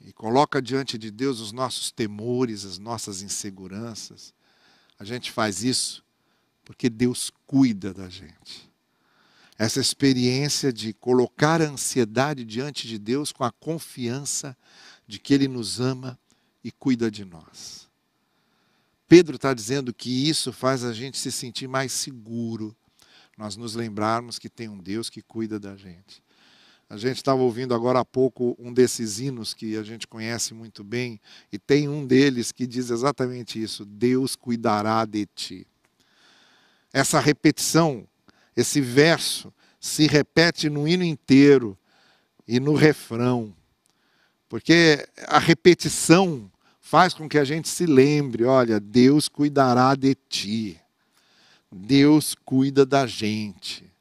e 0.02 0.12
coloca 0.12 0.62
diante 0.62 0.98
de 0.98 1.10
Deus 1.10 1.40
os 1.40 1.54
nossos 1.54 1.90
temores, 1.90 2.66
as 2.66 2.78
nossas 2.78 3.22
inseguranças. 3.22 4.34
A 5.00 5.06
gente 5.06 5.32
faz 5.32 5.64
isso 5.64 6.04
porque 6.66 6.90
Deus 6.90 7.32
cuida 7.48 7.94
da 7.94 8.10
gente. 8.10 8.70
Essa 9.58 9.80
experiência 9.80 10.74
de 10.74 10.94
colocar 10.94 11.62
a 11.62 11.70
ansiedade 11.70 12.44
diante 12.44 12.88
de 12.88 13.00
Deus 13.00 13.32
com 13.32 13.46
a 13.46 13.52
confiança 13.52 14.58
de 15.08 15.18
que 15.18 15.34
Ele 15.34 15.48
nos 15.48 15.80
ama 15.80 16.20
e 16.62 16.72
cuida 16.72 17.10
de 17.10 17.24
nós. 17.24 17.83
Pedro 19.08 19.36
está 19.36 19.54
dizendo 19.54 19.94
que 19.94 20.30
isso 20.30 20.52
faz 20.52 20.84
a 20.84 20.94
gente 20.94 21.18
se 21.18 21.32
sentir 21.32 21.68
mais 21.68 21.92
seguro, 21.92 22.76
nós 23.38 23.56
nos 23.56 23.76
lembrarmos 23.76 24.40
que 24.40 24.50
tem 24.50 24.70
um 24.70 24.78
Deus 24.78 25.10
que 25.10 25.22
cuida 25.22 25.60
da 25.60 25.76
gente. 25.76 26.24
A 26.90 26.98
gente 26.98 27.18
estava 27.18 27.42
ouvindo 27.42 27.74
agora 27.74 28.00
há 28.00 28.06
pouco 28.06 28.56
um 28.60 28.72
desses 28.72 29.20
hinos 29.20 29.54
que 29.54 29.76
a 29.78 29.84
gente 29.84 30.08
conhece 30.08 30.54
muito 30.54 30.84
bem, 30.84 31.20
e 31.52 31.58
tem 31.58 31.90
um 31.90 32.06
deles 32.06 32.52
que 32.52 32.68
diz 32.68 32.90
exatamente 32.92 33.62
isso: 33.62 33.84
Deus 33.86 34.36
cuidará 34.36 35.04
de 35.06 35.26
ti. 35.26 35.68
Essa 36.92 37.20
repetição, 37.20 38.08
esse 38.56 38.80
verso, 38.80 39.52
se 39.80 40.06
repete 40.06 40.70
no 40.70 40.88
hino 40.88 41.04
inteiro 41.04 41.78
e 42.48 42.60
no 42.60 42.76
refrão, 42.76 43.56
porque 44.48 45.08
a 45.26 45.40
repetição 45.40 46.52
faz 46.94 47.12
com 47.16 47.28
que 47.28 47.40
a 47.40 47.44
gente 47.44 47.68
se 47.68 47.88
lembre: 47.88 48.44
olha, 48.44 48.80
Deus 48.80 49.28
cuidará 49.28 49.96
de 49.96 50.14
ti, 50.30 50.80
Deus 51.72 52.36
cuida 52.46 52.86
da 52.86 53.08
gente. 53.08 53.92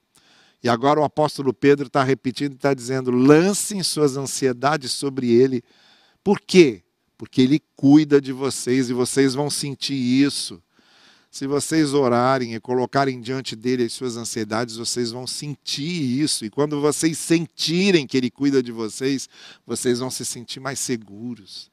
E 0.63 0.69
agora 0.69 1.01
o 1.01 1.03
apóstolo 1.03 1.55
Pedro 1.55 1.87
está 1.87 2.05
repetindo 2.05 2.53
e 2.53 2.57
está 2.57 2.75
dizendo: 2.75 3.11
lancem 3.11 3.83
suas 3.83 4.19
ansiedades 4.19 4.93
sobre 4.93 5.33
ele. 5.33 5.65
Por 6.23 6.39
quê? 6.39 6.83
Porque 7.17 7.41
ele 7.41 7.63
cuida 7.75 8.21
de 8.21 8.31
vocês 8.31 8.91
e 8.91 8.93
vocês 8.93 9.33
vão 9.33 9.49
sentir 9.49 9.95
isso. 9.95 10.63
Se 11.31 11.47
vocês 11.47 11.95
orarem 11.95 12.55
e 12.55 12.61
colocarem 12.61 13.23
diante 13.23 13.57
dele 13.57 13.85
as 13.85 13.95
suas 13.95 14.19
ansiedades, 14.19 14.77
vocês 14.77 15.11
vão 15.11 15.27
sentir 15.27 16.21
isso. 16.21 16.45
E 16.45 16.51
quando 16.51 16.79
vocês 16.79 17.17
sentirem 17.17 18.07
que 18.07 18.19
ele 18.19 18.31
cuida 18.31 18.63
de 18.63 18.71
vocês, 18.71 19.31
vocês 19.67 19.99
vão 20.01 20.11
se 20.11 20.27
sentir 20.27 20.61
mais 20.61 20.79
seguros. 20.79 21.73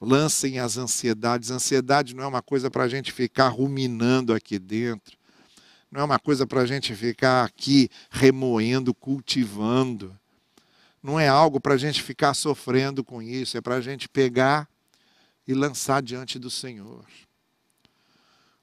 Lancem 0.00 0.58
as 0.58 0.76
ansiedades. 0.76 1.50
Ansiedade 1.50 2.14
não 2.14 2.24
é 2.24 2.26
uma 2.26 2.42
coisa 2.42 2.70
para 2.70 2.84
a 2.84 2.88
gente 2.88 3.12
ficar 3.12 3.48
ruminando 3.48 4.32
aqui 4.32 4.58
dentro 4.58 5.20
não 5.90 6.02
é 6.02 6.04
uma 6.04 6.18
coisa 6.18 6.46
para 6.46 6.60
a 6.60 6.66
gente 6.66 6.94
ficar 6.94 7.44
aqui 7.44 7.90
remoendo, 8.10 8.94
cultivando. 8.94 10.16
Não 11.02 11.18
é 11.18 11.26
algo 11.26 11.58
para 11.60 11.74
a 11.74 11.76
gente 11.76 12.02
ficar 12.02 12.34
sofrendo 12.34 13.02
com 13.02 13.20
isso, 13.20 13.58
é 13.58 13.60
para 13.60 13.74
a 13.74 13.80
gente 13.80 14.08
pegar 14.08 14.68
e 15.48 15.52
lançar 15.52 16.00
diante 16.00 16.38
do 16.38 16.48
Senhor. 16.48 17.04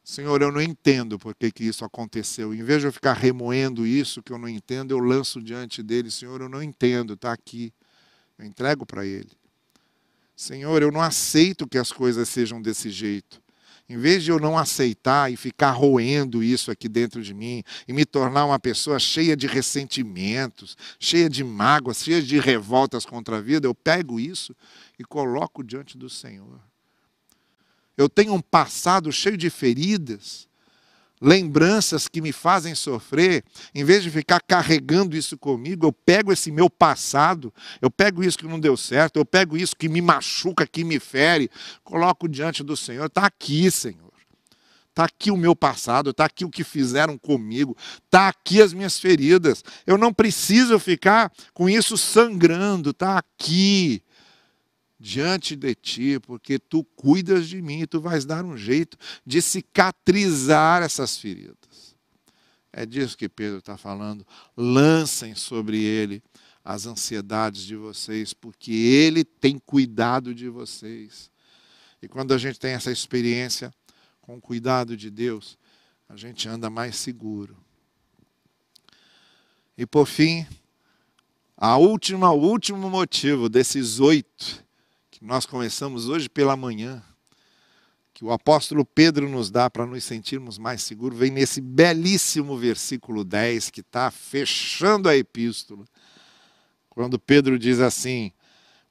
Senhor, 0.03 0.41
eu 0.41 0.53
não 0.53 0.61
entendo 0.61 1.19
por 1.19 1.35
que, 1.35 1.51
que 1.51 1.65
isso 1.65 1.83
aconteceu. 1.83 2.53
Em 2.53 2.63
vez 2.63 2.79
de 2.79 2.87
eu 2.87 2.93
ficar 2.93 3.11
remoendo 3.11 3.85
isso 3.85 4.23
que 4.23 4.31
eu 4.31 4.37
não 4.37 4.47
entendo, 4.47 4.91
eu 4.91 4.99
lanço 4.99 5.41
diante 5.41 5.83
dele. 5.83 6.09
Senhor, 6.09 6.39
eu 6.39 6.47
não 6.47 6.63
entendo, 6.63 7.15
está 7.15 7.33
aqui. 7.33 7.73
Eu 8.39 8.45
entrego 8.45 8.85
para 8.85 9.05
ele. 9.05 9.31
Senhor, 10.37 10.83
eu 10.83 10.91
não 10.91 11.01
aceito 11.01 11.65
que 11.65 11.79
as 11.79 11.91
coisas 11.91 12.29
sejam 12.29 12.61
desse 12.61 12.91
jeito. 12.91 13.41
Em 13.89 13.97
vez 13.97 14.23
de 14.23 14.29
eu 14.29 14.39
não 14.39 14.55
aceitar 14.55 15.33
e 15.33 15.35
ficar 15.35 15.71
roendo 15.71 16.43
isso 16.43 16.69
aqui 16.69 16.87
dentro 16.87 17.23
de 17.23 17.33
mim 17.33 17.63
e 17.87 17.93
me 17.93 18.05
tornar 18.05 18.45
uma 18.45 18.59
pessoa 18.59 18.99
cheia 18.99 19.35
de 19.35 19.47
ressentimentos, 19.47 20.77
cheia 20.99 21.27
de 21.27 21.43
mágoas, 21.43 22.03
cheia 22.03 22.21
de 22.21 22.39
revoltas 22.39 23.03
contra 23.03 23.37
a 23.37 23.41
vida, 23.41 23.65
eu 23.65 23.73
pego 23.73 24.19
isso 24.19 24.55
e 24.99 25.03
coloco 25.03 25.63
diante 25.63 25.97
do 25.97 26.07
Senhor. 26.07 26.61
Eu 27.97 28.07
tenho 28.07 28.35
um 28.35 28.41
passado 28.41 29.11
cheio 29.11 29.37
de 29.37 29.49
feridas 29.49 30.46
lembranças 31.21 32.07
que 32.07 32.21
me 32.21 32.31
fazem 32.31 32.75
sofrer, 32.75 33.43
em 33.73 33.83
vez 33.83 34.03
de 34.03 34.11
ficar 34.11 34.39
carregando 34.41 35.15
isso 35.15 35.37
comigo, 35.37 35.85
eu 35.87 35.93
pego 35.93 36.31
esse 36.31 36.51
meu 36.51 36.69
passado, 36.69 37.53
eu 37.81 37.89
pego 37.89 38.23
isso 38.23 38.37
que 38.37 38.47
não 38.47 38.59
deu 38.59 38.77
certo, 38.77 39.17
eu 39.17 39.25
pego 39.25 39.57
isso 39.57 39.75
que 39.75 39.89
me 39.89 40.01
machuca, 40.01 40.67
que 40.67 40.83
me 40.83 40.99
fere, 40.99 41.49
coloco 41.83 42.27
diante 42.27 42.63
do 42.63 42.77
Senhor. 42.77 43.05
Está 43.05 43.25
aqui, 43.25 43.69
Senhor. 43.71 44.07
Está 44.89 45.05
aqui 45.05 45.29
o 45.29 45.37
meu 45.37 45.55
passado, 45.55 46.09
está 46.09 46.25
aqui 46.25 46.43
o 46.43 46.49
que 46.49 46.63
fizeram 46.63 47.19
comigo, 47.19 47.77
está 48.05 48.29
aqui 48.29 48.59
as 48.59 48.73
minhas 48.73 48.99
feridas. 48.99 49.63
Eu 49.85 49.95
não 49.95 50.11
preciso 50.11 50.79
ficar 50.79 51.31
com 51.53 51.69
isso 51.69 51.95
sangrando, 51.95 52.89
está 52.89 53.19
aqui 53.19 54.01
diante 54.99 55.55
de 55.55 55.75
ti, 55.75 56.19
porque 56.19 56.57
tu 56.57 56.83
cuidas 56.83 57.47
de 57.47 57.61
mim 57.61 57.81
e 57.81 57.87
tu 57.87 58.01
vais 58.01 58.25
dar 58.25 58.43
um 58.43 58.57
jeito 58.57 58.97
de 59.25 59.41
cicatrizar 59.41 60.81
essas 60.81 61.17
feridas. 61.17 61.95
É 62.73 62.85
disso 62.85 63.17
que 63.17 63.29
Pedro 63.29 63.59
está 63.59 63.77
falando. 63.77 64.25
Lancem 64.55 65.35
sobre 65.35 65.81
ele 65.83 66.21
as 66.63 66.85
ansiedades 66.85 67.63
de 67.63 67.75
vocês, 67.75 68.33
porque 68.33 68.71
ele 68.71 69.23
tem 69.23 69.57
cuidado 69.57 70.35
de 70.35 70.49
vocês. 70.49 71.31
E 72.01 72.07
quando 72.07 72.33
a 72.33 72.37
gente 72.37 72.59
tem 72.59 72.73
essa 72.73 72.91
experiência 72.91 73.73
com 74.21 74.37
o 74.37 74.41
cuidado 74.41 74.97
de 74.97 75.09
Deus, 75.09 75.57
a 76.09 76.15
gente 76.15 76.47
anda 76.47 76.69
mais 76.69 76.95
seguro. 76.97 77.55
E 79.77 79.85
por 79.85 80.05
fim, 80.05 80.45
a 81.55 81.77
última, 81.77 82.31
o 82.31 82.39
último 82.39 82.89
motivo 82.89 83.47
desses 83.47 83.99
oito 83.99 84.66
que 85.17 85.25
nós 85.25 85.47
começamos 85.47 86.07
hoje 86.09 86.29
pela 86.29 86.55
manhã, 86.55 87.01
que 88.13 88.23
o 88.23 88.31
apóstolo 88.31 88.85
Pedro 88.85 89.27
nos 89.27 89.49
dá 89.49 89.67
para 89.67 89.83
nos 89.83 90.03
sentirmos 90.03 90.59
mais 90.59 90.83
seguros, 90.83 91.17
vem 91.17 91.31
nesse 91.31 91.59
belíssimo 91.59 92.55
versículo 92.55 93.23
10 93.23 93.71
que 93.71 93.81
está 93.81 94.11
fechando 94.11 95.09
a 95.09 95.17
epístola, 95.17 95.85
quando 96.87 97.17
Pedro 97.17 97.57
diz 97.57 97.79
assim: 97.79 98.31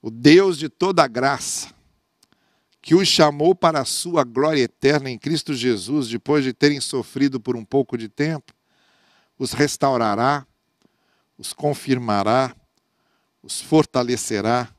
O 0.03 0.11
Deus 0.11 0.59
de 0.59 0.69
toda 0.69 1.07
graça, 1.07 1.73
que 2.83 2.97
os 2.97 3.07
chamou 3.07 3.55
para 3.55 3.81
a 3.81 3.85
sua 3.85 4.25
glória 4.25 4.63
eterna 4.63 5.09
em 5.09 5.17
Cristo 5.17 5.55
Jesus, 5.55 6.09
depois 6.09 6.43
de 6.43 6.53
terem 6.53 6.81
sofrido 6.81 7.39
por 7.39 7.55
um 7.55 7.65
pouco 7.65 7.97
de 7.97 8.09
tempo, 8.09 8.53
os 9.39 9.53
restaurará, 9.53 10.45
os 11.39 11.53
confirmará, 11.53 12.53
os 13.45 13.61
fortalecerá 13.61 14.76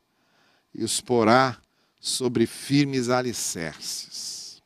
e 0.77 0.83
os 0.83 1.01
porá 1.01 1.59
sobre 1.99 2.45
firmes 2.45 3.09
alicerces. 3.09 4.61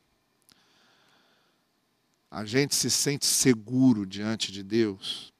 A 2.29 2.43
gente 2.43 2.75
se 2.75 2.89
sente 2.89 3.25
seguro 3.25 4.05
diante 4.05 4.51
de 4.51 4.61
Deus, 4.61 5.33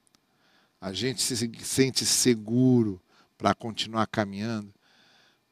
a 0.79 0.93
gente 0.93 1.21
se 1.21 1.35
sente 1.63 2.05
seguro 2.05 3.01
para 3.37 3.53
continuar 3.53 4.07
caminhando, 4.07 4.73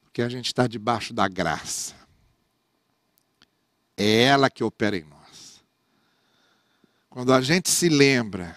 porque 0.02 0.22
a 0.22 0.30
gente 0.30 0.48
está 0.48 0.66
debaixo 0.66 1.14
da 1.14 1.28
graça. 1.28 1.94
É 3.96 4.24
ela 4.24 4.50
que 4.50 4.64
opera 4.64 4.98
em 4.98 5.04
nós. 5.04 5.62
Quando 7.10 7.34
a 7.34 7.42
gente 7.42 7.70
se 7.70 7.90
lembra 7.90 8.56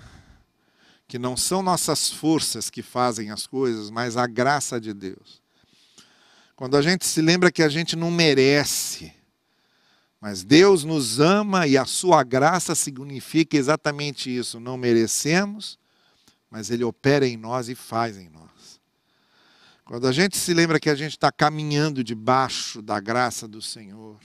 que 1.08 1.18
não 1.18 1.36
são 1.36 1.62
nossas 1.62 2.10
forças 2.10 2.70
que 2.70 2.82
fazem 2.82 3.30
as 3.30 3.46
coisas, 3.46 3.90
mas 3.90 4.16
a 4.16 4.26
graça 4.26 4.80
de 4.80 4.94
Deus 4.94 5.41
quando 6.62 6.76
a 6.76 6.80
gente 6.80 7.04
se 7.04 7.20
lembra 7.20 7.50
que 7.50 7.60
a 7.60 7.68
gente 7.68 7.96
não 7.96 8.08
merece, 8.08 9.12
mas 10.20 10.44
Deus 10.44 10.84
nos 10.84 11.18
ama 11.18 11.66
e 11.66 11.76
a 11.76 11.84
sua 11.84 12.22
graça 12.22 12.72
significa 12.76 13.56
exatamente 13.56 14.30
isso. 14.30 14.60
Não 14.60 14.76
merecemos, 14.76 15.76
mas 16.48 16.70
Ele 16.70 16.84
opera 16.84 17.26
em 17.26 17.36
nós 17.36 17.68
e 17.68 17.74
faz 17.74 18.16
em 18.16 18.28
nós. 18.28 18.80
Quando 19.84 20.06
a 20.06 20.12
gente 20.12 20.36
se 20.36 20.54
lembra 20.54 20.78
que 20.78 20.88
a 20.88 20.94
gente 20.94 21.14
está 21.14 21.32
caminhando 21.32 22.04
debaixo 22.04 22.80
da 22.80 23.00
graça 23.00 23.48
do 23.48 23.60
Senhor, 23.60 24.20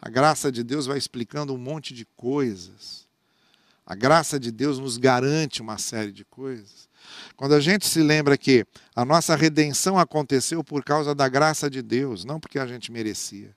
a 0.00 0.08
graça 0.08 0.50
de 0.50 0.64
Deus 0.64 0.86
vai 0.86 0.96
explicando 0.96 1.52
um 1.52 1.58
monte 1.58 1.92
de 1.92 2.06
coisas. 2.16 3.06
A 3.84 3.94
graça 3.94 4.40
de 4.40 4.50
Deus 4.50 4.78
nos 4.78 4.96
garante 4.96 5.60
uma 5.60 5.76
série 5.76 6.10
de 6.10 6.24
coisas. 6.24 6.88
Quando 7.36 7.54
a 7.54 7.60
gente 7.60 7.86
se 7.86 8.02
lembra 8.02 8.36
que 8.36 8.66
a 8.94 9.04
nossa 9.04 9.34
redenção 9.36 9.98
aconteceu 9.98 10.62
por 10.62 10.84
causa 10.84 11.14
da 11.14 11.28
graça 11.28 11.70
de 11.70 11.82
Deus, 11.82 12.24
não 12.24 12.38
porque 12.38 12.58
a 12.58 12.66
gente 12.66 12.92
merecia. 12.92 13.54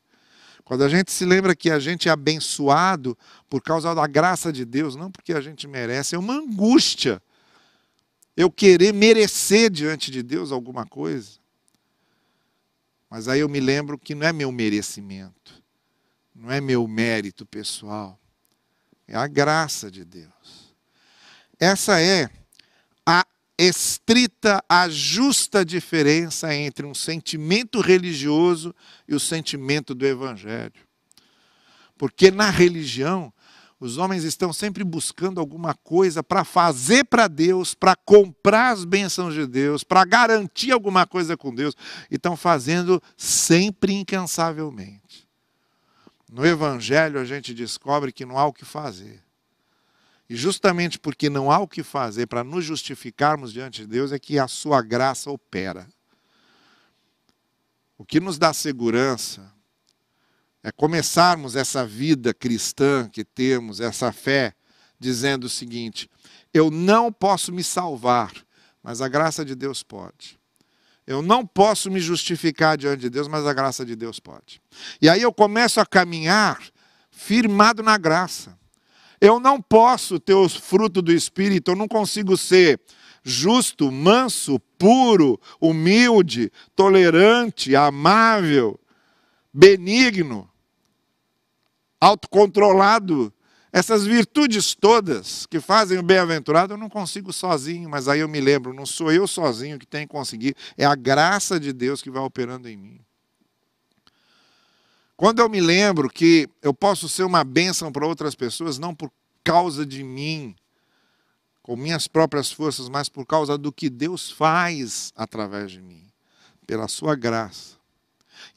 Quando 0.63 0.83
a 0.83 0.89
gente 0.89 1.11
se 1.11 1.25
lembra 1.25 1.55
que 1.55 1.69
a 1.69 1.79
gente 1.79 2.07
é 2.07 2.11
abençoado 2.11 3.17
por 3.49 3.61
causa 3.61 3.93
da 3.93 4.07
graça 4.07 4.51
de 4.51 4.63
Deus, 4.63 4.95
não 4.95 5.11
porque 5.11 5.33
a 5.33 5.41
gente 5.41 5.67
merece, 5.67 6.15
é 6.15 6.19
uma 6.19 6.35
angústia 6.35 7.21
eu 8.35 8.49
querer 8.49 8.93
merecer 8.93 9.69
diante 9.69 10.09
de 10.09 10.23
Deus 10.23 10.51
alguma 10.51 10.85
coisa. 10.85 11.39
Mas 13.09 13.27
aí 13.27 13.41
eu 13.41 13.49
me 13.49 13.59
lembro 13.59 13.97
que 13.97 14.15
não 14.15 14.25
é 14.25 14.33
meu 14.33 14.51
merecimento, 14.51 15.61
não 16.33 16.51
é 16.51 16.59
meu 16.59 16.87
mérito 16.87 17.45
pessoal, 17.45 18.19
é 19.07 19.15
a 19.15 19.27
graça 19.27 19.91
de 19.91 20.03
Deus. 20.03 20.73
Essa 21.59 22.01
é 22.01 22.29
estrita, 23.57 24.63
a 24.67 24.89
justa 24.89 25.63
diferença 25.63 26.53
entre 26.53 26.85
um 26.85 26.93
sentimento 26.93 27.79
religioso 27.81 28.73
e 29.07 29.13
o 29.13 29.19
sentimento 29.19 29.93
do 29.93 30.05
Evangelho. 30.05 30.73
Porque 31.97 32.31
na 32.31 32.49
religião, 32.49 33.31
os 33.79 33.97
homens 33.97 34.23
estão 34.23 34.53
sempre 34.53 34.83
buscando 34.83 35.39
alguma 35.39 35.73
coisa 35.73 36.23
para 36.23 36.43
fazer 36.43 37.03
para 37.03 37.27
Deus, 37.27 37.73
para 37.73 37.95
comprar 37.95 38.71
as 38.71 38.85
bênçãos 38.85 39.33
de 39.33 39.45
Deus, 39.45 39.83
para 39.83 40.05
garantir 40.05 40.71
alguma 40.71 41.05
coisa 41.05 41.35
com 41.35 41.53
Deus, 41.53 41.75
e 42.09 42.15
estão 42.15 42.37
fazendo 42.37 43.01
sempre 43.17 43.93
incansavelmente. 43.93 45.27
No 46.31 46.45
Evangelho, 46.45 47.19
a 47.19 47.25
gente 47.25 47.53
descobre 47.53 48.11
que 48.11 48.25
não 48.25 48.37
há 48.39 48.45
o 48.45 48.53
que 48.53 48.65
fazer. 48.65 49.21
E 50.33 50.35
justamente 50.35 50.97
porque 50.97 51.29
não 51.29 51.51
há 51.51 51.59
o 51.59 51.67
que 51.67 51.83
fazer 51.83 52.25
para 52.25 52.43
nos 52.43 52.65
justificarmos 52.65 53.53
diante 53.53 53.81
de 53.81 53.87
Deus 53.87 54.11
é 54.11 54.17
que 54.17 54.39
a 54.39 54.47
sua 54.47 54.81
graça 54.81 55.29
opera. 55.29 55.87
O 57.95 58.03
que 58.03 58.19
nos 58.19 58.39
dá 58.39 58.51
segurança 58.51 59.53
é 60.63 60.71
começarmos 60.71 61.55
essa 61.55 61.85
vida 61.85 62.33
cristã 62.33 63.07
que 63.07 63.23
temos, 63.23 63.79
essa 63.79 64.11
fé, 64.11 64.55
dizendo 64.99 65.43
o 65.43 65.49
seguinte: 65.49 66.09
eu 66.51 66.71
não 66.71 67.13
posso 67.13 67.53
me 67.53 67.63
salvar, 67.63 68.33
mas 68.81 69.01
a 69.01 69.07
graça 69.07 69.45
de 69.45 69.53
Deus 69.53 69.83
pode. 69.83 70.39
Eu 71.05 71.21
não 71.21 71.45
posso 71.45 71.91
me 71.91 71.99
justificar 71.99 72.75
diante 72.75 73.01
de 73.01 73.09
Deus, 73.11 73.27
mas 73.27 73.45
a 73.45 73.53
graça 73.53 73.85
de 73.85 73.95
Deus 73.95 74.19
pode. 74.19 74.59
E 74.99 75.07
aí 75.07 75.21
eu 75.21 75.31
começo 75.31 75.79
a 75.79 75.85
caminhar 75.85 76.59
firmado 77.11 77.83
na 77.83 77.99
graça. 77.99 78.62
Eu 79.23 79.39
não 79.39 79.61
posso 79.61 80.19
ter 80.19 80.33
os 80.33 80.53
frutos 80.53 81.01
do 81.01 81.13
Espírito, 81.13 81.71
eu 81.71 81.77
não 81.77 81.87
consigo 81.87 82.35
ser 82.35 82.77
justo, 83.23 83.89
manso, 83.89 84.59
puro, 84.77 85.39
humilde, 85.61 86.51
tolerante, 86.75 87.73
amável, 87.73 88.77
benigno, 89.53 90.51
autocontrolado. 92.01 93.33
Essas 93.71 94.05
virtudes 94.05 94.75
todas 94.75 95.45
que 95.45 95.61
fazem 95.61 95.97
o 95.97 96.03
bem-aventurado, 96.03 96.73
eu 96.73 96.77
não 96.77 96.89
consigo 96.89 97.31
sozinho, 97.31 97.89
mas 97.89 98.09
aí 98.09 98.19
eu 98.19 98.27
me 98.27 98.41
lembro, 98.41 98.73
não 98.73 98.85
sou 98.85 99.09
eu 99.09 99.25
sozinho 99.25 99.79
que 99.79 99.87
tenho 99.87 100.05
que 100.05 100.11
conseguir, 100.11 100.53
é 100.77 100.83
a 100.83 100.95
graça 100.95 101.57
de 101.57 101.71
Deus 101.71 102.01
que 102.01 102.11
vai 102.11 102.21
operando 102.21 102.67
em 102.67 102.75
mim. 102.75 102.99
Quando 105.15 105.39
eu 105.39 105.49
me 105.49 105.61
lembro 105.61 106.09
que 106.09 106.49
eu 106.61 106.73
posso 106.73 107.07
ser 107.07 107.23
uma 107.23 107.43
bênção 107.43 107.91
para 107.91 108.07
outras 108.07 108.35
pessoas, 108.35 108.79
não 108.79 108.95
por 108.95 109.11
causa 109.43 109.85
de 109.85 110.03
mim, 110.03 110.55
com 111.61 111.75
minhas 111.75 112.07
próprias 112.07 112.51
forças, 112.51 112.89
mas 112.89 113.07
por 113.07 113.25
causa 113.25 113.57
do 113.57 113.71
que 113.71 113.89
Deus 113.89 114.29
faz 114.29 115.13
através 115.15 115.71
de 115.71 115.81
mim, 115.81 116.05
pela 116.67 116.87
sua 116.87 117.15
graça. 117.15 117.77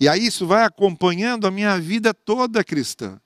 E 0.01 0.09
aí 0.09 0.27
isso 0.27 0.47
vai 0.47 0.64
acompanhando 0.64 1.47
a 1.47 1.51
minha 1.51 1.79
vida 1.79 2.12
toda 2.12 2.64
cristã. 2.64 3.21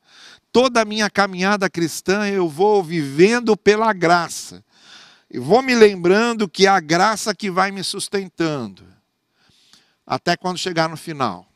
Toda 0.53 0.83
a 0.83 0.85
minha 0.85 1.09
caminhada 1.09 1.71
cristã 1.71 2.27
eu 2.27 2.49
vou 2.49 2.83
vivendo 2.83 3.57
pela 3.57 3.93
graça. 3.93 4.65
E 5.31 5.39
vou 5.39 5.63
me 5.63 5.75
lembrando 5.75 6.49
que 6.49 6.67
é 6.67 6.69
a 6.69 6.81
graça 6.81 7.35
que 7.35 7.51
vai 7.51 7.71
me 7.71 7.85
sustentando. 7.85 8.85
Até 10.05 10.37
quando 10.37 10.59
chegar 10.59 10.89
no 10.89 10.97
final. 10.97 11.50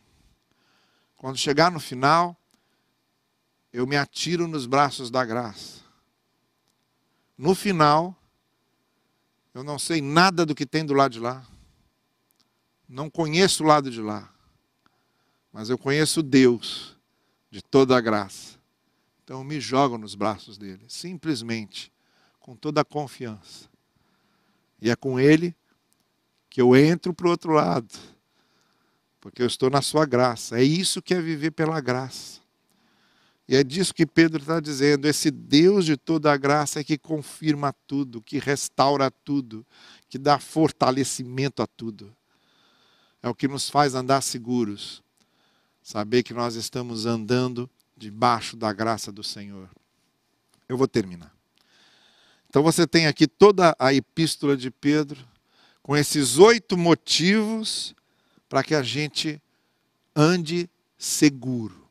Quando 1.25 1.39
chegar 1.39 1.73
no 1.73 1.81
final, 1.81 2.37
eu 3.73 3.87
me 3.87 3.97
atiro 3.97 4.47
nos 4.47 4.67
braços 4.67 5.11
da 5.11 5.25
graça. 5.25 5.81
No 7.39 7.55
final, 7.55 8.15
eu 9.55 9.65
não 9.65 9.79
sei 9.79 10.03
nada 10.03 10.45
do 10.45 10.55
que 10.55 10.67
tem 10.67 10.85
do 10.85 10.93
lado 10.93 11.13
de 11.13 11.21
lá. 11.21 11.43
Não 12.87 13.09
conheço 13.09 13.65
o 13.65 13.67
lado 13.67 13.91
de 13.91 14.03
lá. 14.03 14.31
Mas 15.51 15.71
eu 15.71 15.79
conheço 15.79 16.23
Deus 16.23 16.95
de 17.51 17.63
toda 17.63 17.97
a 17.97 18.03
graça. 18.03 18.59
Então 19.23 19.39
eu 19.39 19.45
me 19.45 19.59
jogo 19.59 19.97
nos 19.97 20.15
braços 20.15 20.59
dele, 20.59 20.85
simplesmente, 20.89 21.91
com 22.39 22.55
toda 22.55 22.83
a 22.83 22.85
confiança. 22.85 23.67
E 24.79 24.91
é 24.91 24.95
com 24.95 25.19
ele 25.19 25.57
que 26.51 26.61
eu 26.61 26.77
entro 26.77 27.15
para 27.15 27.27
o 27.27 27.31
outro 27.31 27.53
lado 27.53 28.14
porque 29.25 29.41
eu 29.41 29.47
estou 29.47 29.71
na 29.71 29.81
sua 29.81 30.05
graça. 30.05 30.61
É 30.61 30.63
isso 30.63 31.01
que 31.01 31.15
é 31.15 31.21
viver 31.21 31.53
pela 31.53 31.81
graça. 31.81 32.43
E 33.49 33.57
é 33.57 33.65
disso 33.65 33.95
que 33.95 34.05
Pedro 34.05 34.43
está 34.43 34.61
dizendo: 34.61 35.09
esse 35.09 35.31
Deus 35.31 35.87
de 35.87 35.97
toda 35.97 36.31
a 36.31 36.37
graça 36.37 36.81
é 36.81 36.85
que 36.85 36.99
confirma 36.99 37.75
tudo, 37.87 38.21
que 38.21 38.39
restaura 38.39 39.11
tudo, 39.11 39.65
que 40.11 40.19
dá 40.19 40.39
fortalecimento 40.39 41.63
a 41.63 41.67
tudo. 41.67 42.15
É 43.23 43.29
o 43.29 43.35
que 43.35 43.49
nos 43.49 43.71
faz 43.71 43.95
andar 43.95 44.21
seguros, 44.21 45.03
saber 45.83 46.23
que 46.23 46.35
nós 46.35 46.55
estamos 46.55 47.07
andando 47.07 47.69
debaixo 47.97 48.59
da 48.59 48.75
graça 48.75 49.11
do 49.11 49.25
Senhor. 49.25 49.71
Eu 50.69 50.77
vou 50.77 50.87
terminar. 50.87 51.35
Então 52.51 52.63
você 52.63 52.87
tem 52.87 53.07
aqui 53.07 53.27
toda 53.27 53.75
a 53.79 53.95
epístola 53.95 54.55
de 54.55 54.71
Pedro, 54.71 55.19
com 55.83 55.97
esses 55.97 56.37
oito 56.37 56.77
motivos 56.77 57.95
para 58.55 58.63
que 58.63 58.77
a 58.77 58.85
gente 58.85 59.43
ande 60.15 60.71
seguro, 60.97 61.89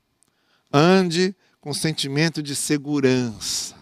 ande 0.72 1.36
com 1.60 1.74
sentimento 1.74 2.42
de 2.42 2.56
segurança, 2.56 3.76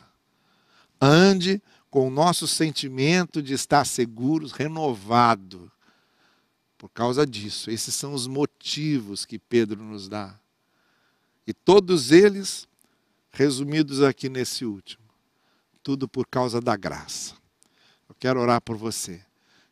ande 1.00 1.62
com 1.92 2.08
o 2.08 2.10
nosso 2.10 2.48
sentimento 2.48 3.40
de 3.40 3.54
estar 3.54 3.86
seguros 3.86 4.52
renovado. 4.52 5.72
Por 6.76 6.90
causa 6.90 7.24
disso, 7.24 7.70
esses 7.70 7.94
são 7.94 8.16
os 8.16 8.26
motivos 8.26 9.26
que 9.26 9.38
Pedro 9.38 9.84
nos 9.84 10.10
dá. 10.10 10.36
E 11.46 11.54
todos 11.54 12.12
eles 12.12 12.68
resumidos 13.32 14.02
aqui 14.02 14.28
nesse 14.28 14.66
último. 14.66 15.04
Tudo 15.84 16.08
por 16.08 16.26
causa 16.26 16.60
da 16.60 16.76
graça. 16.76 17.36
Eu 18.10 18.16
quero 18.16 18.40
orar 18.40 18.60
por 18.60 18.76
você 18.76 19.24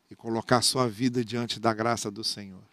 e 0.08 0.14
colocar 0.14 0.62
sua 0.62 0.88
vida 0.88 1.24
diante 1.24 1.58
da 1.58 1.74
graça 1.74 2.08
do 2.08 2.22
Senhor. 2.22 2.69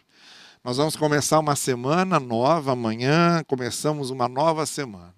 Nós 0.67 0.75
vamos 0.75 0.97
começar 0.97 1.39
uma 1.39 1.55
semana 1.55 2.19
nova 2.19 2.73
amanhã, 2.73 3.41
começamos 3.47 4.09
uma 4.09 4.27
nova 4.27 4.65
semana. 4.65 5.15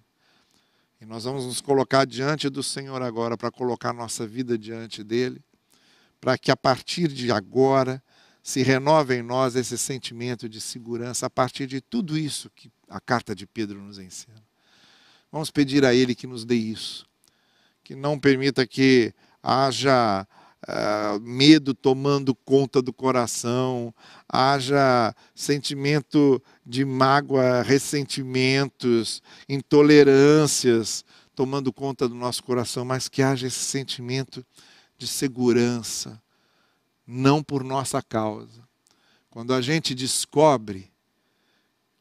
E 1.02 1.06
nós 1.08 1.24
vamos 1.24 1.44
nos 1.44 1.60
colocar 1.60 2.06
diante 2.06 2.48
do 2.52 2.62
Senhor 2.62 3.02
agora 3.02 3.36
para 3.36 3.50
colocar 3.50 3.92
nossa 3.92 4.28
vida 4.28 4.60
diante 4.60 5.04
dele, 5.04 5.42
para 6.22 6.38
que 6.38 6.52
a 6.52 6.56
partir 6.56 7.08
de 7.08 7.32
agora 7.32 8.00
se 8.44 8.62
renove 8.62 9.16
em 9.16 9.24
nós 9.24 9.56
esse 9.56 9.76
sentimento 9.76 10.48
de 10.48 10.62
segurança 10.62 11.26
a 11.26 11.32
partir 11.32 11.66
de 11.66 11.82
tudo 11.82 12.16
isso 12.16 12.52
que 12.56 12.72
a 12.88 13.02
carta 13.02 13.34
de 13.34 13.48
Pedro 13.48 13.82
nos 13.82 13.98
ensina. 13.98 14.44
Vamos 15.32 15.50
pedir 15.50 15.84
a 15.84 15.96
ele 15.96 16.14
que 16.14 16.28
nos 16.28 16.46
dê 16.46 16.54
isso, 16.54 17.08
que 17.84 17.96
não 17.96 18.20
permita 18.20 18.68
que 18.68 19.12
haja 19.42 20.28
uh, 20.68 21.20
medo 21.22 21.74
tomando 21.74 22.36
conta 22.36 22.82
do 22.82 22.92
coração, 22.92 23.94
haja 24.28 25.16
sentimento 25.34 26.42
de 26.66 26.84
mágoa, 26.84 27.62
ressentimentos, 27.62 29.22
intolerâncias 29.48 31.06
tomando 31.36 31.72
conta 31.72 32.08
do 32.08 32.16
nosso 32.16 32.44
coração, 32.44 32.84
mas 32.84 33.08
que 33.08 33.22
haja 33.22 33.48
esse 33.48 33.60
sentimento 33.60 34.46
de 34.98 35.08
segurança, 35.08 36.22
não 37.08 37.42
por 37.42 37.64
nossa 37.64 38.02
causa. 38.02 38.68
Quando 39.30 39.54
a 39.54 39.62
gente 39.62 39.96
descobre 39.96 40.92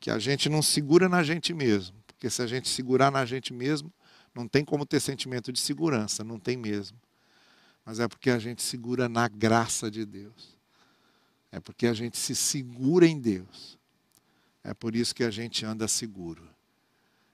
que 0.00 0.10
a 0.10 0.18
gente 0.18 0.48
não 0.48 0.60
segura 0.60 1.08
na 1.08 1.22
gente 1.22 1.54
mesmo, 1.54 1.96
porque 2.04 2.28
se 2.28 2.42
a 2.42 2.48
gente 2.48 2.68
segurar 2.68 3.12
na 3.12 3.24
gente 3.24 3.52
mesmo, 3.52 3.92
não 4.34 4.48
tem 4.48 4.64
como 4.64 4.84
ter 4.84 4.98
sentimento 4.98 5.52
de 5.52 5.60
segurança, 5.60 6.24
não 6.24 6.40
tem 6.40 6.56
mesmo 6.56 6.98
mas 7.88 8.00
é 8.00 8.06
porque 8.06 8.28
a 8.28 8.38
gente 8.38 8.62
segura 8.62 9.08
na 9.08 9.26
graça 9.28 9.90
de 9.90 10.04
Deus. 10.04 10.58
É 11.50 11.58
porque 11.58 11.86
a 11.86 11.94
gente 11.94 12.18
se 12.18 12.34
segura 12.34 13.06
em 13.06 13.18
Deus. 13.18 13.78
É 14.62 14.74
por 14.74 14.94
isso 14.94 15.14
que 15.14 15.24
a 15.24 15.30
gente 15.30 15.64
anda 15.64 15.88
seguro. 15.88 16.46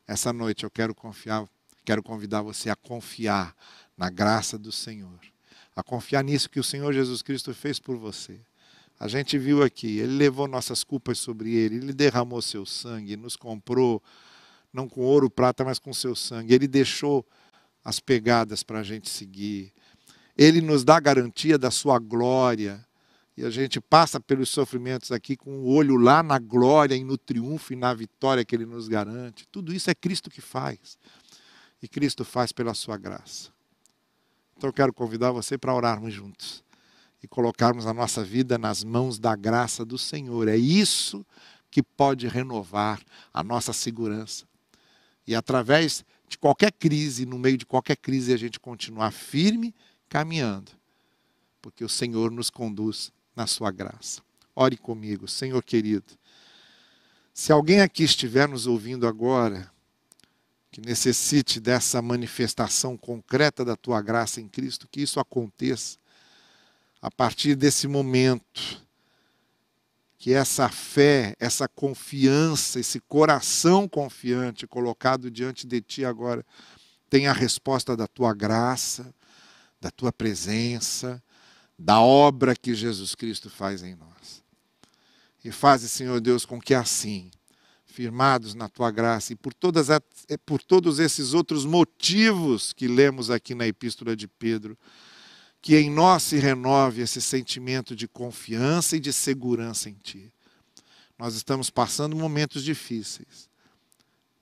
Essa 0.06 0.32
noite 0.32 0.62
eu 0.62 0.70
quero 0.70 0.94
confiar, 0.94 1.44
quero 1.84 2.04
convidar 2.04 2.40
você 2.40 2.70
a 2.70 2.76
confiar 2.76 3.52
na 3.96 4.08
graça 4.08 4.56
do 4.56 4.70
Senhor, 4.70 5.18
a 5.74 5.82
confiar 5.82 6.22
nisso 6.22 6.48
que 6.48 6.60
o 6.60 6.64
Senhor 6.64 6.92
Jesus 6.92 7.20
Cristo 7.20 7.52
fez 7.52 7.80
por 7.80 7.96
você. 7.96 8.38
A 9.00 9.08
gente 9.08 9.36
viu 9.36 9.60
aqui, 9.60 9.98
ele 9.98 10.16
levou 10.16 10.46
nossas 10.46 10.84
culpas 10.84 11.18
sobre 11.18 11.52
ele, 11.52 11.78
ele 11.78 11.92
derramou 11.92 12.40
seu 12.40 12.64
sangue, 12.64 13.16
nos 13.16 13.34
comprou 13.34 14.00
não 14.72 14.88
com 14.88 15.00
ouro, 15.00 15.28
prata, 15.28 15.64
mas 15.64 15.80
com 15.80 15.92
seu 15.92 16.14
sangue. 16.14 16.54
Ele 16.54 16.68
deixou 16.68 17.26
as 17.84 17.98
pegadas 17.98 18.62
para 18.62 18.78
a 18.78 18.82
gente 18.84 19.10
seguir. 19.10 19.74
Ele 20.36 20.60
nos 20.60 20.84
dá 20.84 20.98
garantia 20.98 21.56
da 21.56 21.70
sua 21.70 21.98
glória. 21.98 22.84
E 23.36 23.44
a 23.44 23.50
gente 23.50 23.80
passa 23.80 24.20
pelos 24.20 24.48
sofrimentos 24.48 25.10
aqui 25.10 25.36
com 25.36 25.58
o 25.60 25.66
olho 25.66 25.96
lá 25.96 26.22
na 26.22 26.38
glória 26.38 26.94
e 26.94 27.02
no 27.02 27.18
triunfo 27.18 27.72
e 27.72 27.76
na 27.76 27.92
vitória 27.92 28.44
que 28.44 28.54
ele 28.54 28.66
nos 28.66 28.86
garante. 28.86 29.46
Tudo 29.50 29.72
isso 29.72 29.90
é 29.90 29.94
Cristo 29.94 30.30
que 30.30 30.40
faz. 30.40 30.96
E 31.82 31.88
Cristo 31.88 32.24
faz 32.24 32.52
pela 32.52 32.74
sua 32.74 32.96
graça. 32.96 33.50
Então 34.56 34.68
eu 34.68 34.72
quero 34.72 34.92
convidar 34.92 35.32
você 35.32 35.58
para 35.58 35.74
orarmos 35.74 36.12
juntos 36.14 36.62
e 37.22 37.26
colocarmos 37.26 37.86
a 37.86 37.94
nossa 37.94 38.22
vida 38.22 38.56
nas 38.56 38.84
mãos 38.84 39.18
da 39.18 39.34
graça 39.34 39.84
do 39.84 39.98
Senhor. 39.98 40.46
É 40.46 40.56
isso 40.56 41.26
que 41.70 41.82
pode 41.82 42.28
renovar 42.28 43.00
a 43.32 43.42
nossa 43.42 43.72
segurança. 43.72 44.44
E 45.26 45.34
através 45.34 46.04
de 46.28 46.38
qualquer 46.38 46.70
crise, 46.70 47.26
no 47.26 47.38
meio 47.38 47.56
de 47.56 47.66
qualquer 47.66 47.96
crise, 47.96 48.32
a 48.32 48.36
gente 48.36 48.60
continuar 48.60 49.10
firme 49.10 49.74
caminhando, 50.08 50.72
porque 51.60 51.84
o 51.84 51.88
Senhor 51.88 52.30
nos 52.30 52.50
conduz 52.50 53.12
na 53.34 53.46
sua 53.46 53.70
graça. 53.70 54.22
Ore 54.54 54.76
comigo, 54.76 55.26
Senhor 55.26 55.62
querido. 55.62 56.14
Se 57.32 57.50
alguém 57.50 57.80
aqui 57.80 58.04
estiver 58.04 58.48
nos 58.48 58.66
ouvindo 58.66 59.08
agora, 59.08 59.72
que 60.70 60.80
necessite 60.80 61.60
dessa 61.60 62.02
manifestação 62.02 62.96
concreta 62.96 63.64
da 63.64 63.76
tua 63.76 64.02
graça 64.02 64.40
em 64.40 64.48
Cristo, 64.48 64.88
que 64.90 65.00
isso 65.02 65.20
aconteça 65.20 65.98
a 67.00 67.10
partir 67.10 67.54
desse 67.54 67.86
momento. 67.86 68.82
Que 70.18 70.32
essa 70.32 70.68
fé, 70.68 71.36
essa 71.38 71.68
confiança, 71.68 72.80
esse 72.80 72.98
coração 72.98 73.86
confiante 73.86 74.66
colocado 74.66 75.30
diante 75.30 75.64
de 75.64 75.80
ti 75.80 76.04
agora, 76.04 76.44
tenha 77.10 77.30
a 77.30 77.34
resposta 77.34 77.96
da 77.96 78.08
tua 78.08 78.34
graça, 78.34 79.14
da 79.84 79.90
tua 79.90 80.10
presença, 80.10 81.22
da 81.78 82.00
obra 82.00 82.56
que 82.56 82.74
Jesus 82.74 83.14
Cristo 83.14 83.50
faz 83.50 83.82
em 83.82 83.94
nós. 83.94 84.42
E 85.44 85.52
faze, 85.52 85.90
Senhor 85.90 86.22
Deus, 86.22 86.46
com 86.46 86.58
que 86.58 86.72
assim, 86.72 87.30
firmados 87.84 88.54
na 88.54 88.66
tua 88.66 88.90
graça 88.90 89.34
e 89.34 89.36
por, 89.36 89.52
todas, 89.52 89.88
por 90.46 90.62
todos 90.62 90.98
esses 90.98 91.34
outros 91.34 91.66
motivos 91.66 92.72
que 92.72 92.88
lemos 92.88 93.30
aqui 93.30 93.54
na 93.54 93.66
Epístola 93.66 94.16
de 94.16 94.26
Pedro, 94.26 94.74
que 95.60 95.76
em 95.76 95.90
nós 95.90 96.22
se 96.22 96.38
renove 96.38 97.02
esse 97.02 97.20
sentimento 97.20 97.94
de 97.94 98.08
confiança 98.08 98.96
e 98.96 99.00
de 99.00 99.12
segurança 99.12 99.90
em 99.90 99.98
Ti. 100.02 100.32
Nós 101.18 101.34
estamos 101.34 101.68
passando 101.68 102.16
momentos 102.16 102.64
difíceis, 102.64 103.50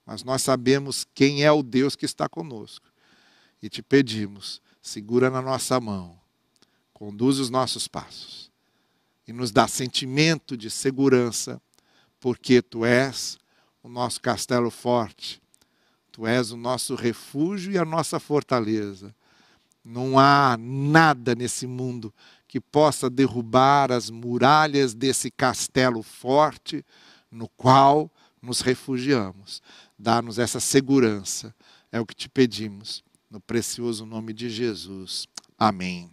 mas 0.05 0.23
nós 0.23 0.41
sabemos 0.41 1.05
quem 1.13 1.43
é 1.43 1.51
o 1.51 1.61
Deus 1.61 1.97
que 1.97 2.05
está 2.05 2.29
conosco. 2.29 2.87
E 3.61 3.69
te 3.69 3.81
pedimos, 3.81 4.61
segura 4.83 5.29
na 5.29 5.41
nossa 5.41 5.79
mão, 5.79 6.19
conduz 6.93 7.39
os 7.39 7.49
nossos 7.49 7.87
passos 7.87 8.51
e 9.25 9.31
nos 9.31 9.49
dá 9.49 9.65
sentimento 9.65 10.57
de 10.57 10.69
segurança, 10.69 11.61
porque 12.19 12.61
tu 12.61 12.83
és 12.83 13.39
o 13.81 13.87
nosso 13.87 14.21
castelo 14.21 14.69
forte, 14.69 15.41
tu 16.11 16.27
és 16.27 16.51
o 16.51 16.57
nosso 16.57 16.95
refúgio 16.95 17.71
e 17.71 17.77
a 17.77 17.85
nossa 17.85 18.19
fortaleza. 18.19 19.15
Não 19.85 20.19
há 20.19 20.57
nada 20.59 21.33
nesse 21.33 21.65
mundo 21.65 22.13
que 22.45 22.59
possa 22.59 23.09
derrubar 23.09 23.89
as 23.89 24.09
muralhas 24.09 24.93
desse 24.93 25.31
castelo 25.31 26.03
forte 26.03 26.85
no 27.31 27.47
qual 27.47 28.11
nos 28.41 28.59
refugiamos. 28.59 29.61
Dá-nos 29.97 30.37
essa 30.37 30.59
segurança, 30.59 31.55
é 31.89 32.01
o 32.01 32.05
que 32.05 32.13
te 32.13 32.27
pedimos 32.27 33.01
no 33.33 33.41
precioso 33.41 34.05
nome 34.05 34.31
de 34.31 34.47
Jesus. 34.47 35.27
Amém. 35.57 36.11